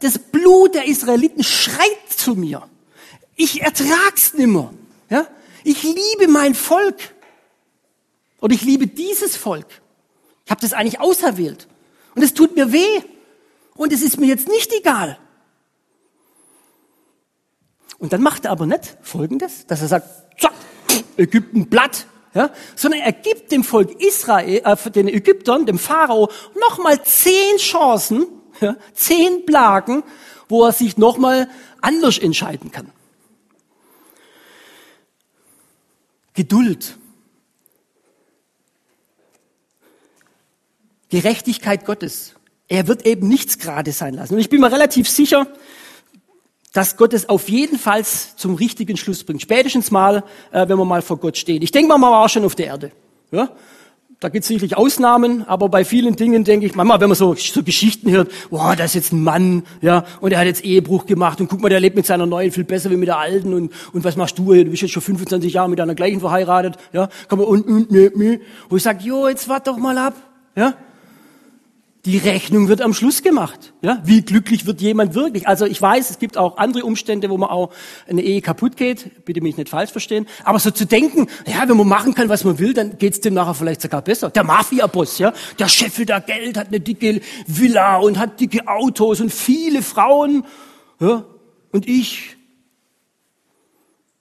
das 0.00 0.18
Blut 0.18 0.74
der 0.74 0.86
Israeliten 0.86 1.42
schreit 1.42 2.10
zu 2.14 2.34
mir. 2.34 2.62
Ich 3.36 3.62
ertrag's 3.62 4.34
nimmer. 4.34 4.74
Ja? 5.08 5.26
Ich 5.64 5.82
liebe 5.82 6.28
mein 6.28 6.54
Volk. 6.54 7.14
Und 8.38 8.52
ich 8.52 8.62
liebe 8.62 8.86
dieses 8.86 9.36
Volk. 9.36 9.66
Ich 10.44 10.50
habe 10.50 10.60
das 10.60 10.74
eigentlich 10.74 11.00
auserwählt. 11.00 11.66
Und 12.14 12.22
es 12.22 12.34
tut 12.34 12.54
mir 12.54 12.70
weh. 12.72 13.00
Und 13.74 13.92
es 13.92 14.02
ist 14.02 14.20
mir 14.20 14.26
jetzt 14.26 14.48
nicht 14.48 14.72
egal. 14.72 15.18
Und 17.98 18.12
dann 18.12 18.22
macht 18.22 18.44
er 18.44 18.50
aber 18.50 18.66
nicht 18.66 18.98
Folgendes, 19.02 19.66
dass 19.66 19.80
er 19.80 19.88
sagt, 19.88 20.40
zack, 20.40 20.52
Ägypten 21.16 21.70
platt, 21.70 22.06
ja, 22.34 22.50
sondern 22.76 23.00
er 23.00 23.12
gibt 23.12 23.50
dem 23.52 23.64
Volk 23.64 24.00
Israel, 24.02 24.60
äh, 24.64 24.90
den 24.90 25.08
Ägyptern, 25.08 25.66
dem 25.66 25.78
Pharao, 25.78 26.28
nochmal 26.60 27.02
zehn 27.04 27.56
Chancen, 27.56 28.26
ja, 28.60 28.76
zehn 28.92 29.46
Plagen, 29.46 30.02
wo 30.48 30.64
er 30.64 30.72
sich 30.72 30.98
nochmal 30.98 31.48
anders 31.80 32.18
entscheiden 32.18 32.70
kann. 32.70 32.90
Geduld. 36.34 36.98
Gerechtigkeit 41.08 41.84
Gottes. 41.84 42.34
Er 42.66 42.88
wird 42.88 43.06
eben 43.06 43.28
nichts 43.28 43.58
gerade 43.58 43.92
sein 43.92 44.14
lassen. 44.14 44.34
Und 44.34 44.40
ich 44.40 44.50
bin 44.50 44.60
mir 44.60 44.72
relativ 44.72 45.08
sicher, 45.08 45.46
dass 46.72 46.96
Gott 46.96 47.14
es 47.14 47.28
auf 47.28 47.48
jeden 47.48 47.78
Fall 47.78 48.04
zum 48.04 48.56
richtigen 48.56 48.96
Schluss 48.96 49.22
bringt. 49.22 49.40
Spätestens 49.40 49.92
mal, 49.92 50.24
äh, 50.50 50.68
wenn 50.68 50.76
man 50.76 50.88
mal 50.88 51.02
vor 51.02 51.18
Gott 51.18 51.36
steht. 51.36 51.62
Ich 51.62 51.70
denke 51.70 51.88
mal, 51.88 51.98
man 51.98 52.10
war 52.10 52.28
schon 52.28 52.44
auf 52.44 52.56
der 52.56 52.66
Erde. 52.66 52.90
Ja? 53.30 53.50
Da 54.24 54.30
gibt 54.30 54.44
es 54.44 54.48
sicherlich 54.48 54.74
Ausnahmen, 54.74 55.46
aber 55.46 55.68
bei 55.68 55.84
vielen 55.84 56.16
Dingen 56.16 56.44
denke 56.44 56.64
ich, 56.64 56.74
manchmal, 56.74 56.98
wenn 56.98 57.10
man 57.10 57.14
so, 57.14 57.34
so 57.34 57.62
Geschichten 57.62 58.10
hört, 58.10 58.30
wow, 58.48 58.74
da 58.74 58.84
ist 58.84 58.94
jetzt 58.94 59.12
ein 59.12 59.22
Mann, 59.22 59.64
ja, 59.82 60.06
und 60.22 60.32
er 60.32 60.38
hat 60.38 60.46
jetzt 60.46 60.64
Ehebruch 60.64 61.04
gemacht 61.04 61.42
und 61.42 61.48
guck 61.48 61.60
mal, 61.60 61.68
der 61.68 61.78
lebt 61.78 61.94
mit 61.94 62.06
seiner 62.06 62.24
neuen 62.24 62.50
viel 62.50 62.64
besser 62.64 62.90
wie 62.90 62.96
mit 62.96 63.08
der 63.08 63.18
alten 63.18 63.52
und, 63.52 63.70
und 63.92 64.02
was 64.02 64.16
machst 64.16 64.38
du? 64.38 64.54
Du 64.54 64.70
bist 64.70 64.80
jetzt 64.80 64.92
schon 64.92 65.02
25 65.02 65.52
Jahre 65.52 65.68
mit 65.68 65.78
deiner 65.78 65.94
gleichen 65.94 66.20
verheiratet, 66.20 66.78
ja, 66.94 67.10
kann 67.28 67.38
man 67.38 67.46
und, 67.46 67.66
und, 67.66 67.90
nö, 67.90 68.08
nö. 68.16 68.38
Wo 68.70 68.76
ich 68.76 68.82
sage, 68.82 69.04
jo, 69.04 69.28
jetzt 69.28 69.46
wart 69.50 69.66
doch 69.66 69.76
mal 69.76 69.98
ab, 69.98 70.14
ja. 70.56 70.72
Die 72.04 72.18
Rechnung 72.18 72.68
wird 72.68 72.82
am 72.82 72.92
Schluss 72.92 73.22
gemacht. 73.22 73.72
Ja? 73.80 74.02
Wie 74.04 74.20
glücklich 74.20 74.66
wird 74.66 74.82
jemand 74.82 75.14
wirklich? 75.14 75.48
Also 75.48 75.64
ich 75.64 75.80
weiß, 75.80 76.10
es 76.10 76.18
gibt 76.18 76.36
auch 76.36 76.58
andere 76.58 76.84
Umstände, 76.84 77.30
wo 77.30 77.38
man 77.38 77.48
auch 77.48 77.72
eine 78.06 78.20
Ehe 78.20 78.42
kaputt 78.42 78.76
geht. 78.76 79.24
Bitte 79.24 79.40
mich 79.40 79.56
nicht 79.56 79.70
falsch 79.70 79.90
verstehen. 79.90 80.26
Aber 80.44 80.58
so 80.58 80.70
zu 80.70 80.84
denken, 80.84 81.28
ja, 81.46 81.66
wenn 81.66 81.78
man 81.78 81.88
machen 81.88 82.14
kann, 82.14 82.28
was 82.28 82.44
man 82.44 82.58
will, 82.58 82.74
dann 82.74 82.98
geht's 82.98 83.20
dem 83.20 83.32
nachher 83.32 83.54
vielleicht 83.54 83.80
sogar 83.80 84.02
besser. 84.02 84.28
Der 84.28 84.44
Mafia-Boss, 84.44 85.18
ja, 85.18 85.32
der 85.58 85.68
scheffelt 85.68 86.10
da 86.10 86.18
Geld, 86.18 86.58
hat 86.58 86.68
eine 86.68 86.80
dicke 86.80 87.22
Villa 87.46 87.96
und 87.96 88.18
hat 88.18 88.38
dicke 88.38 88.68
Autos 88.68 89.22
und 89.22 89.32
viele 89.32 89.80
Frauen. 89.80 90.44
Ja? 91.00 91.24
Und 91.72 91.88
ich. 91.88 92.36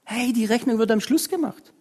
Hey, 0.06 0.32
die 0.32 0.46
Rechnung 0.46 0.80
wird 0.80 0.90
am 0.90 1.02
Schluss 1.02 1.28
gemacht. 1.28 1.74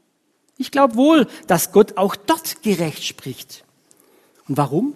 Ich 0.58 0.72
glaube 0.72 0.96
wohl, 0.96 1.28
dass 1.46 1.70
Gott 1.70 1.96
auch 1.96 2.16
dort 2.16 2.62
gerecht 2.62 3.04
spricht. 3.04 3.64
Und 4.48 4.56
warum? 4.56 4.94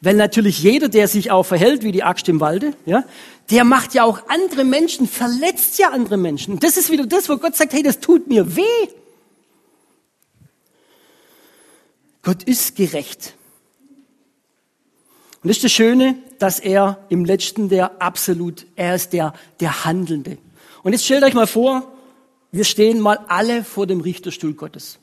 Weil 0.00 0.14
natürlich 0.14 0.62
jeder, 0.62 0.88
der 0.88 1.08
sich 1.08 1.30
auch 1.30 1.44
verhält 1.44 1.82
wie 1.82 1.92
die 1.92 2.02
Axt 2.02 2.28
im 2.28 2.40
Walde, 2.40 2.74
ja, 2.84 3.04
der 3.50 3.64
macht 3.64 3.94
ja 3.94 4.04
auch 4.04 4.28
andere 4.28 4.64
Menschen, 4.64 5.06
verletzt 5.06 5.78
ja 5.78 5.90
andere 5.90 6.16
Menschen. 6.16 6.54
Und 6.54 6.64
das 6.64 6.76
ist 6.76 6.90
wieder 6.90 7.06
das, 7.06 7.28
wo 7.28 7.36
Gott 7.36 7.56
sagt, 7.56 7.72
hey, 7.72 7.82
das 7.82 8.00
tut 8.00 8.26
mir 8.28 8.56
weh. 8.56 8.88
Gott 12.22 12.42
ist 12.42 12.74
gerecht. 12.74 13.34
Und 15.42 15.48
das 15.48 15.58
ist 15.58 15.64
das 15.64 15.72
Schöne, 15.72 16.16
dass 16.40 16.58
er 16.58 16.98
im 17.08 17.24
letzten 17.24 17.68
der 17.68 18.02
absolut, 18.02 18.66
er 18.74 18.96
ist 18.96 19.12
der, 19.12 19.32
der 19.60 19.84
Handelnde. 19.84 20.38
Und 20.82 20.92
jetzt 20.92 21.04
stellt 21.04 21.22
euch 21.22 21.34
mal 21.34 21.46
vor, 21.46 21.92
wir 22.50 22.64
stehen 22.64 23.00
mal 23.00 23.20
alle 23.28 23.62
vor 23.62 23.86
dem 23.86 24.00
Richterstuhl 24.00 24.54
Gottes. 24.54 24.98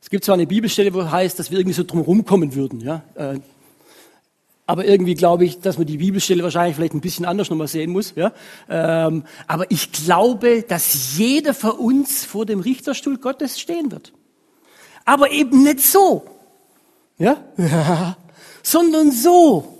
Es 0.00 0.08
gibt 0.08 0.24
zwar 0.24 0.34
eine 0.34 0.46
Bibelstelle, 0.46 0.94
wo 0.94 1.10
heißt, 1.10 1.38
dass 1.38 1.50
wir 1.50 1.58
irgendwie 1.58 1.74
so 1.74 1.82
drum 1.82 2.24
kommen 2.24 2.54
würden, 2.54 2.80
ja. 2.80 3.02
Äh, 3.14 3.40
aber 4.70 4.84
irgendwie 4.84 5.16
glaube 5.16 5.44
ich, 5.44 5.58
dass 5.58 5.78
man 5.78 5.88
die 5.88 5.96
Bibelstelle 5.96 6.44
wahrscheinlich 6.44 6.76
vielleicht 6.76 6.94
ein 6.94 7.00
bisschen 7.00 7.24
anders 7.24 7.50
nochmal 7.50 7.66
sehen 7.66 7.90
muss, 7.90 8.14
ja. 8.14 8.32
Ähm, 8.68 9.24
aber 9.48 9.68
ich 9.68 9.90
glaube, 9.90 10.62
dass 10.62 11.18
jeder 11.18 11.54
von 11.54 11.72
uns 11.72 12.24
vor 12.24 12.46
dem 12.46 12.60
Richterstuhl 12.60 13.18
Gottes 13.18 13.58
stehen 13.58 13.90
wird. 13.90 14.12
Aber 15.04 15.32
eben 15.32 15.64
nicht 15.64 15.80
so, 15.80 16.24
ja, 17.18 17.42
sondern 18.62 19.10
so. 19.10 19.76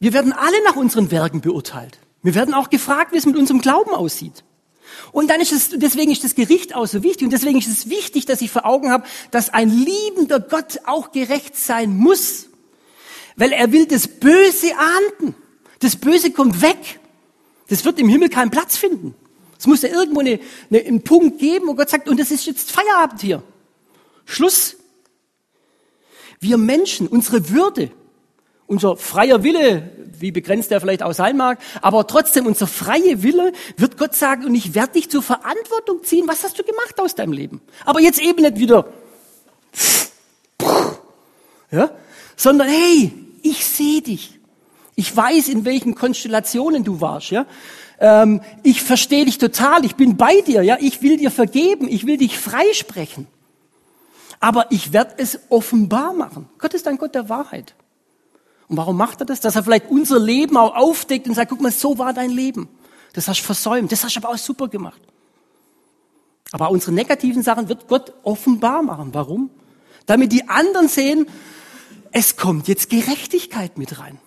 Wir 0.00 0.12
werden 0.12 0.32
alle 0.32 0.64
nach 0.64 0.74
unseren 0.74 1.12
Werken 1.12 1.40
beurteilt. 1.40 2.00
Wir 2.24 2.34
werden 2.34 2.54
auch 2.54 2.70
gefragt, 2.70 3.12
wie 3.12 3.18
es 3.18 3.26
mit 3.26 3.36
unserem 3.36 3.60
Glauben 3.60 3.94
aussieht. 3.94 4.42
Und 5.12 5.28
dann 5.30 5.40
ist 5.40 5.52
es, 5.52 5.70
deswegen 5.70 6.10
ist 6.10 6.24
das 6.24 6.34
Gericht 6.34 6.74
auch 6.74 6.86
so 6.86 7.02
wichtig. 7.02 7.24
Und 7.24 7.32
deswegen 7.32 7.58
ist 7.58 7.68
es 7.68 7.88
wichtig, 7.88 8.26
dass 8.26 8.40
ich 8.40 8.50
vor 8.50 8.64
Augen 8.64 8.90
habe, 8.90 9.04
dass 9.30 9.50
ein 9.50 9.70
liebender 9.70 10.40
Gott 10.40 10.80
auch 10.86 11.12
gerecht 11.12 11.56
sein 11.56 11.96
muss. 11.96 12.48
Weil 13.36 13.52
er 13.52 13.72
will 13.72 13.86
das 13.86 14.08
Böse 14.08 14.72
ahnden. 14.76 15.34
Das 15.80 15.96
Böse 15.96 16.30
kommt 16.30 16.62
weg. 16.62 17.00
Das 17.68 17.84
wird 17.84 17.98
im 17.98 18.08
Himmel 18.08 18.28
keinen 18.28 18.50
Platz 18.50 18.76
finden. 18.76 19.14
Es 19.58 19.66
muss 19.66 19.82
ja 19.82 19.90
irgendwo 19.90 20.20
eine, 20.20 20.40
eine, 20.70 20.80
einen 20.80 21.02
Punkt 21.02 21.38
geben, 21.38 21.68
wo 21.68 21.74
Gott 21.74 21.90
sagt, 21.90 22.08
und 22.08 22.18
das 22.18 22.30
ist 22.30 22.46
jetzt 22.46 22.72
Feierabend 22.72 23.20
hier. 23.20 23.42
Schluss. 24.24 24.76
Wir 26.40 26.56
Menschen, 26.56 27.06
unsere 27.06 27.50
Würde, 27.50 27.90
unser 28.70 28.96
freier 28.96 29.42
Wille, 29.42 29.90
wie 30.20 30.30
begrenzt 30.30 30.70
er 30.70 30.80
vielleicht 30.80 31.02
auch 31.02 31.12
sein 31.12 31.36
mag, 31.36 31.58
aber 31.82 32.06
trotzdem 32.06 32.46
unser 32.46 32.68
freie 32.68 33.22
Wille 33.22 33.52
wird 33.76 33.98
Gott 33.98 34.14
sagen, 34.14 34.44
und 34.44 34.54
ich 34.54 34.74
werde 34.74 34.92
dich 34.92 35.10
zur 35.10 35.22
Verantwortung 35.22 36.04
ziehen, 36.04 36.28
was 36.28 36.44
hast 36.44 36.58
du 36.58 36.62
gemacht 36.62 36.98
aus 36.98 37.16
deinem 37.16 37.32
Leben? 37.32 37.60
Aber 37.84 38.00
jetzt 38.00 38.20
eben 38.20 38.42
nicht 38.42 38.58
wieder, 38.58 38.86
ja, 41.72 41.90
sondern 42.36 42.68
hey, 42.68 43.12
ich 43.42 43.66
sehe 43.66 44.02
dich. 44.02 44.38
Ich 44.94 45.16
weiß, 45.16 45.48
in 45.48 45.64
welchen 45.64 45.94
Konstellationen 45.94 46.84
du 46.84 47.00
warst, 47.00 47.30
ja. 47.30 47.46
Ähm, 47.98 48.40
ich 48.62 48.82
verstehe 48.82 49.24
dich 49.24 49.38
total, 49.38 49.84
ich 49.84 49.96
bin 49.96 50.16
bei 50.16 50.42
dir, 50.42 50.62
ja. 50.62 50.76
Ich 50.80 51.02
will 51.02 51.16
dir 51.16 51.30
vergeben, 51.30 51.88
ich 51.88 52.06
will 52.06 52.18
dich 52.18 52.38
freisprechen. 52.38 53.26
Aber 54.40 54.66
ich 54.70 54.92
werde 54.92 55.14
es 55.18 55.40
offenbar 55.48 56.12
machen. 56.12 56.48
Gott 56.58 56.74
ist 56.74 56.86
ein 56.86 56.98
Gott 56.98 57.14
der 57.14 57.28
Wahrheit. 57.28 57.74
Und 58.70 58.76
warum 58.76 58.96
macht 58.96 59.20
er 59.20 59.26
das? 59.26 59.40
Dass 59.40 59.56
er 59.56 59.64
vielleicht 59.64 59.90
unser 59.90 60.20
Leben 60.20 60.56
auch 60.56 60.76
aufdeckt 60.76 61.26
und 61.26 61.34
sagt, 61.34 61.50
guck 61.50 61.60
mal, 61.60 61.72
so 61.72 61.98
war 61.98 62.12
dein 62.12 62.30
Leben. 62.30 62.68
Das 63.14 63.26
hast 63.26 63.40
du 63.40 63.44
versäumt. 63.44 63.90
Das 63.90 64.04
hast 64.04 64.14
du 64.14 64.20
aber 64.20 64.28
auch 64.32 64.38
super 64.38 64.68
gemacht. 64.68 65.02
Aber 66.52 66.70
unsere 66.70 66.92
negativen 66.92 67.42
Sachen 67.42 67.68
wird 67.68 67.88
Gott 67.88 68.12
offenbar 68.22 68.82
machen. 68.82 69.12
Warum? 69.12 69.50
Damit 70.06 70.30
die 70.30 70.48
anderen 70.48 70.86
sehen, 70.86 71.26
es 72.12 72.36
kommt 72.36 72.68
jetzt 72.68 72.90
Gerechtigkeit 72.90 73.76
mit 73.76 73.98
rein. 73.98 74.18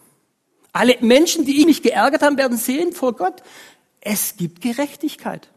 Alle 0.74 0.98
Menschen, 1.00 1.46
die 1.46 1.66
mich 1.66 1.82
geärgert 1.82 2.22
haben, 2.22 2.38
werden 2.38 2.58
sehen 2.58 2.92
vor 2.92 3.14
Gott, 3.14 3.44
es 4.02 4.36
gibt 4.36 4.60
Gerechtigkeit. 4.60 5.48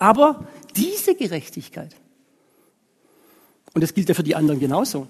Aber 0.00 0.44
diese 0.74 1.14
Gerechtigkeit, 1.14 1.94
und 3.74 3.80
das 3.80 3.94
gilt 3.94 4.08
ja 4.08 4.14
für 4.16 4.24
die 4.24 4.34
anderen 4.34 4.58
genauso, 4.58 5.06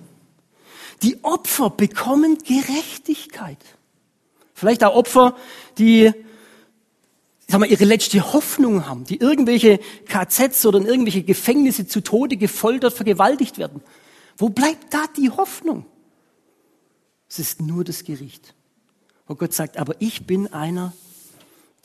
die 1.02 1.22
Opfer 1.22 1.70
bekommen 1.70 2.38
Gerechtigkeit. 2.38 3.59
Vielleicht 4.54 4.85
auch 4.85 4.94
Opfer, 4.94 5.37
die 5.78 6.12
sag 7.48 7.61
mal, 7.61 7.70
ihre 7.70 7.85
letzte 7.85 8.33
Hoffnung 8.33 8.87
haben, 8.87 9.04
die 9.04 9.18
irgendwelche 9.20 9.78
KZs 10.07 10.66
oder 10.66 10.78
in 10.78 10.87
irgendwelche 10.87 11.22
Gefängnisse 11.22 11.87
zu 11.87 12.00
Tode 12.00 12.37
gefoltert, 12.37 12.94
vergewaltigt 12.94 13.59
werden. 13.59 13.83
Wo 14.37 14.48
bleibt 14.48 14.92
da 14.92 15.04
die 15.16 15.30
Hoffnung? 15.30 15.87
Es 17.28 17.38
ist 17.38 17.61
nur 17.61 17.85
das 17.85 18.04
Gericht. 18.04 18.54
Wo 19.26 19.35
Gott 19.35 19.52
sagt, 19.52 19.76
aber 19.76 19.94
ich 20.00 20.26
bin 20.26 20.52
einer, 20.52 20.92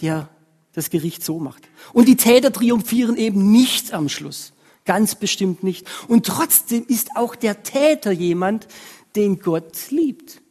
der 0.02 0.30
das 0.74 0.90
Gericht 0.90 1.24
so 1.24 1.40
macht. 1.40 1.64
Und 1.94 2.08
die 2.08 2.18
Täter 2.18 2.52
triumphieren 2.52 3.18
eben 3.18 3.52
nicht 3.52 3.94
am 3.94 4.10
Schluss. 4.10 4.54
Ganz 4.86 5.16
bestimmt 5.16 5.64
nicht. 5.64 5.88
Und 6.08 6.26
trotzdem 6.26 6.86
ist 6.88 7.16
auch 7.16 7.36
der 7.36 7.64
Täter 7.64 8.12
jemand, 8.12 8.68
den 9.16 9.40
Gott 9.40 9.92
liebt, 9.92 10.42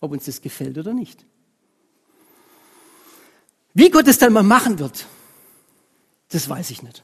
ob 0.00 0.12
uns 0.12 0.24
das 0.24 0.40
gefällt 0.40 0.78
oder 0.78 0.94
nicht. 0.94 1.24
Wie 3.74 3.90
Gott 3.90 4.08
es 4.08 4.18
dann 4.18 4.32
mal 4.32 4.42
machen 4.42 4.78
wird, 4.78 5.06
das 6.30 6.48
weiß 6.48 6.70
ich 6.70 6.82
nicht. 6.82 7.02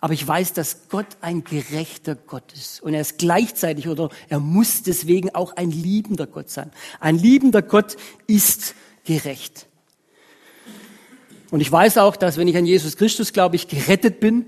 Aber 0.00 0.12
ich 0.12 0.26
weiß, 0.26 0.52
dass 0.52 0.88
Gott 0.88 1.06
ein 1.20 1.42
gerechter 1.42 2.14
Gott 2.14 2.52
ist. 2.52 2.82
Und 2.82 2.94
er 2.94 3.00
ist 3.00 3.18
gleichzeitig 3.18 3.88
oder 3.88 4.10
er 4.28 4.40
muss 4.40 4.82
deswegen 4.82 5.34
auch 5.34 5.56
ein 5.56 5.70
liebender 5.70 6.26
Gott 6.26 6.50
sein. 6.50 6.70
Ein 7.00 7.16
liebender 7.16 7.62
Gott 7.62 7.96
ist 8.26 8.74
gerecht. 9.04 9.66
Und 11.50 11.60
ich 11.60 11.72
weiß 11.72 11.98
auch, 11.98 12.16
dass 12.16 12.36
wenn 12.36 12.48
ich 12.48 12.56
an 12.56 12.66
Jesus 12.66 12.96
Christus 12.96 13.32
glaube, 13.32 13.56
ich 13.56 13.68
gerettet 13.68 14.20
bin, 14.20 14.46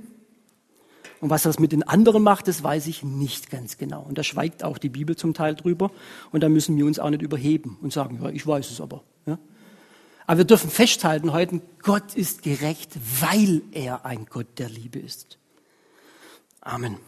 und 1.20 1.30
was 1.30 1.42
das 1.42 1.58
mit 1.58 1.72
den 1.72 1.82
anderen 1.82 2.22
macht, 2.22 2.46
das 2.46 2.62
weiß 2.62 2.86
ich 2.86 3.02
nicht 3.02 3.50
ganz 3.50 3.76
genau. 3.76 4.02
Und 4.02 4.18
da 4.18 4.22
schweigt 4.22 4.62
auch 4.62 4.78
die 4.78 4.88
Bibel 4.88 5.16
zum 5.16 5.34
Teil 5.34 5.54
drüber. 5.56 5.90
Und 6.30 6.42
da 6.42 6.48
müssen 6.48 6.76
wir 6.76 6.86
uns 6.86 6.98
auch 6.98 7.10
nicht 7.10 7.22
überheben 7.22 7.76
und 7.82 7.92
sagen, 7.92 8.20
ja, 8.22 8.30
ich 8.30 8.46
weiß 8.46 8.70
es 8.70 8.80
aber. 8.80 9.02
Ja? 9.26 9.38
Aber 10.26 10.38
wir 10.38 10.44
dürfen 10.44 10.70
festhalten 10.70 11.32
heute, 11.32 11.60
Gott 11.82 12.14
ist 12.14 12.42
gerecht, 12.42 12.92
weil 13.20 13.62
er 13.72 14.04
ein 14.04 14.26
Gott 14.26 14.58
der 14.58 14.68
Liebe 14.68 14.98
ist. 14.98 15.38
Amen. 16.60 16.98